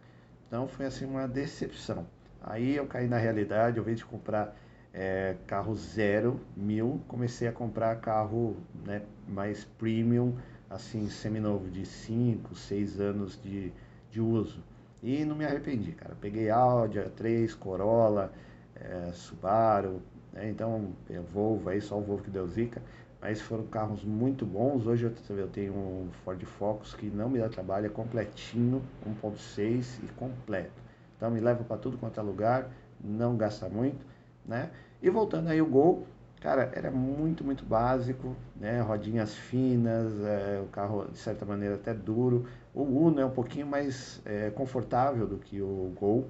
Então 0.46 0.68
foi 0.68 0.87
assim 0.87 1.04
uma 1.04 1.26
decepção. 1.26 2.07
Aí 2.42 2.76
eu 2.76 2.87
caí 2.87 3.09
na 3.09 3.18
realidade, 3.18 3.78
eu 3.78 3.85
vez 3.85 3.98
de 3.98 4.04
comprar 4.04 4.54
é, 4.92 5.35
carro 5.46 5.74
zero, 5.74 6.40
mil, 6.57 7.00
comecei 7.09 7.48
a 7.48 7.52
comprar 7.52 7.96
carro 7.96 8.57
né, 8.87 9.02
mais 9.26 9.64
premium, 9.64 10.37
assim, 10.70 11.09
seminovo, 11.09 11.68
de 11.68 11.85
5, 11.85 12.54
6 12.54 13.00
anos 13.00 13.40
de, 13.42 13.72
de 14.11 14.20
uso. 14.20 14.62
E 15.02 15.24
não 15.24 15.35
me 15.35 15.44
arrependi, 15.44 15.92
cara. 15.92 16.16
Peguei 16.20 16.48
Audi, 16.48 16.98
A3, 16.98 17.54
Corolla, 17.57 18.33
é, 18.76 19.11
Subaru, 19.12 20.00
né, 20.33 20.48
então 20.48 20.92
é, 21.11 21.18
Volvo 21.18 21.68
aí, 21.70 21.80
só 21.80 21.98
o 21.98 22.02
Volvo 22.02 22.22
que 22.22 22.30
deu 22.30 22.46
zica. 22.46 22.80
Mas 23.25 23.41
foram 23.41 23.65
carros 23.65 24.05
muito 24.05 24.45
bons. 24.45 24.87
Hoje 24.87 25.11
eu, 25.31 25.49
tenho 25.49 25.73
um 25.73 26.11
Ford 26.23 26.45
Focus 26.45 26.93
que 26.93 27.07
não 27.07 27.27
me 27.27 27.39
dá 27.39 27.49
trabalho, 27.49 27.87
é 27.87 27.89
completinho, 27.89 28.83
1.6 29.23 29.99
e 30.05 30.07
completo. 30.09 30.83
Então 31.17 31.31
me 31.31 31.41
leva 31.41 31.65
para 31.65 31.79
tudo 31.79 31.97
quanto 31.97 32.21
é 32.21 32.23
lugar, 32.23 32.69
não 33.03 33.35
gasta 33.35 33.67
muito, 33.67 34.05
né? 34.45 34.69
E 35.01 35.09
voltando 35.09 35.49
aí 35.49 35.63
o 35.63 35.65
Gol, 35.65 36.07
cara, 36.39 36.71
era 36.75 36.91
muito, 36.91 37.43
muito 37.43 37.65
básico, 37.65 38.37
né? 38.57 38.83
Rodinhas 38.83 39.35
finas, 39.35 40.13
é, 40.23 40.61
o 40.63 40.67
carro 40.67 41.07
de 41.11 41.17
certa 41.17 41.47
maneira 41.47 41.77
até 41.77 41.95
duro. 41.95 42.47
O 42.75 42.83
Uno 42.83 43.23
é 43.23 43.25
um 43.25 43.31
pouquinho 43.31 43.67
mais 43.67 44.21
é, 44.27 44.51
confortável 44.51 45.27
do 45.27 45.39
que 45.39 45.63
o 45.63 45.95
Gol 45.99 46.27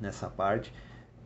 nessa 0.00 0.30
parte. 0.30 0.72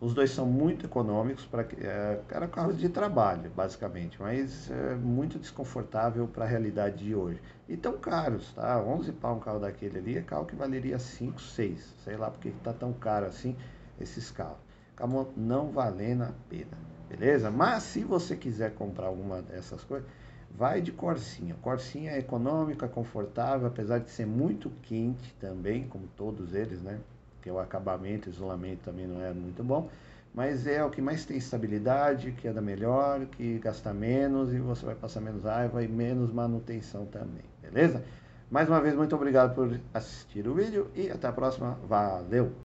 Os 0.02 0.12
dois 0.12 0.32
são 0.32 0.44
muito 0.44 0.86
econômicos 0.86 1.46
para 1.46 1.62
é, 1.62 2.20
carro 2.50 2.72
de 2.72 2.88
trabalho, 2.88 3.48
basicamente, 3.54 4.20
mas 4.20 4.68
é 4.68 4.96
muito 4.96 5.38
desconfortável 5.38 6.26
para 6.26 6.44
a 6.44 6.48
realidade 6.48 7.04
de 7.04 7.14
hoje. 7.14 7.40
E 7.68 7.76
tão 7.76 7.96
caros, 7.96 8.52
tá? 8.52 8.82
11 8.82 9.12
pau 9.12 9.36
um 9.36 9.38
carro 9.38 9.60
daquele 9.60 9.98
ali 9.98 10.18
é 10.18 10.20
carro 10.20 10.44
que 10.44 10.56
valeria 10.56 10.98
5, 10.98 11.40
6. 11.40 11.94
Sei 12.02 12.16
lá 12.16 12.32
porque 12.32 12.48
está 12.48 12.72
tão 12.72 12.92
caro 12.92 13.26
assim 13.26 13.54
esses 14.00 14.28
carros. 14.28 14.58
Acabou 14.96 15.32
não 15.36 15.70
valendo 15.70 16.24
a 16.24 16.32
pena, 16.48 16.76
beleza? 17.08 17.48
Mas 17.48 17.84
se 17.84 18.02
você 18.02 18.34
quiser 18.34 18.74
comprar 18.74 19.06
alguma 19.06 19.40
dessas 19.40 19.84
coisas, 19.84 20.08
vai 20.50 20.82
de 20.82 20.90
Corsinha. 20.90 21.54
Corsinha 21.62 22.10
é 22.10 22.18
econômica, 22.18 22.88
confortável, 22.88 23.68
apesar 23.68 24.00
de 24.00 24.10
ser 24.10 24.26
muito 24.26 24.68
quente 24.82 25.32
também, 25.38 25.86
como 25.86 26.08
todos 26.16 26.56
eles, 26.56 26.82
né? 26.82 26.98
Porque 27.42 27.50
o 27.50 27.59
acabamento, 27.59 28.31
isolamento 28.31 28.85
também 28.85 29.05
não 29.05 29.20
é 29.20 29.33
muito 29.33 29.64
bom, 29.64 29.90
mas 30.33 30.64
é 30.64 30.83
o 30.85 30.88
que 30.88 31.02
mais 31.02 31.26
tem 31.26 31.37
estabilidade, 31.37 32.31
que 32.31 32.46
anda 32.46 32.62
melhor, 32.62 33.26
que 33.26 33.59
gasta 33.59 33.92
menos 33.92 34.55
e 34.55 34.59
você 34.61 34.87
vai 34.87 34.94
passar 34.94 35.20
menos 35.20 35.42
raiva 35.42 35.83
e 35.83 35.88
menos 35.88 36.33
manutenção 36.33 37.05
também, 37.07 37.44
beleza? 37.61 38.05
Mais 38.48 38.68
uma 38.68 38.81
vez, 38.81 38.94
muito 38.94 39.16
obrigado 39.16 39.57
por 39.57 39.76
assistir 39.92 40.46
o 40.46 40.55
vídeo 40.55 40.88
e 40.94 41.11
até 41.11 41.26
a 41.26 41.33
próxima. 41.33 41.76
Valeu! 41.88 42.71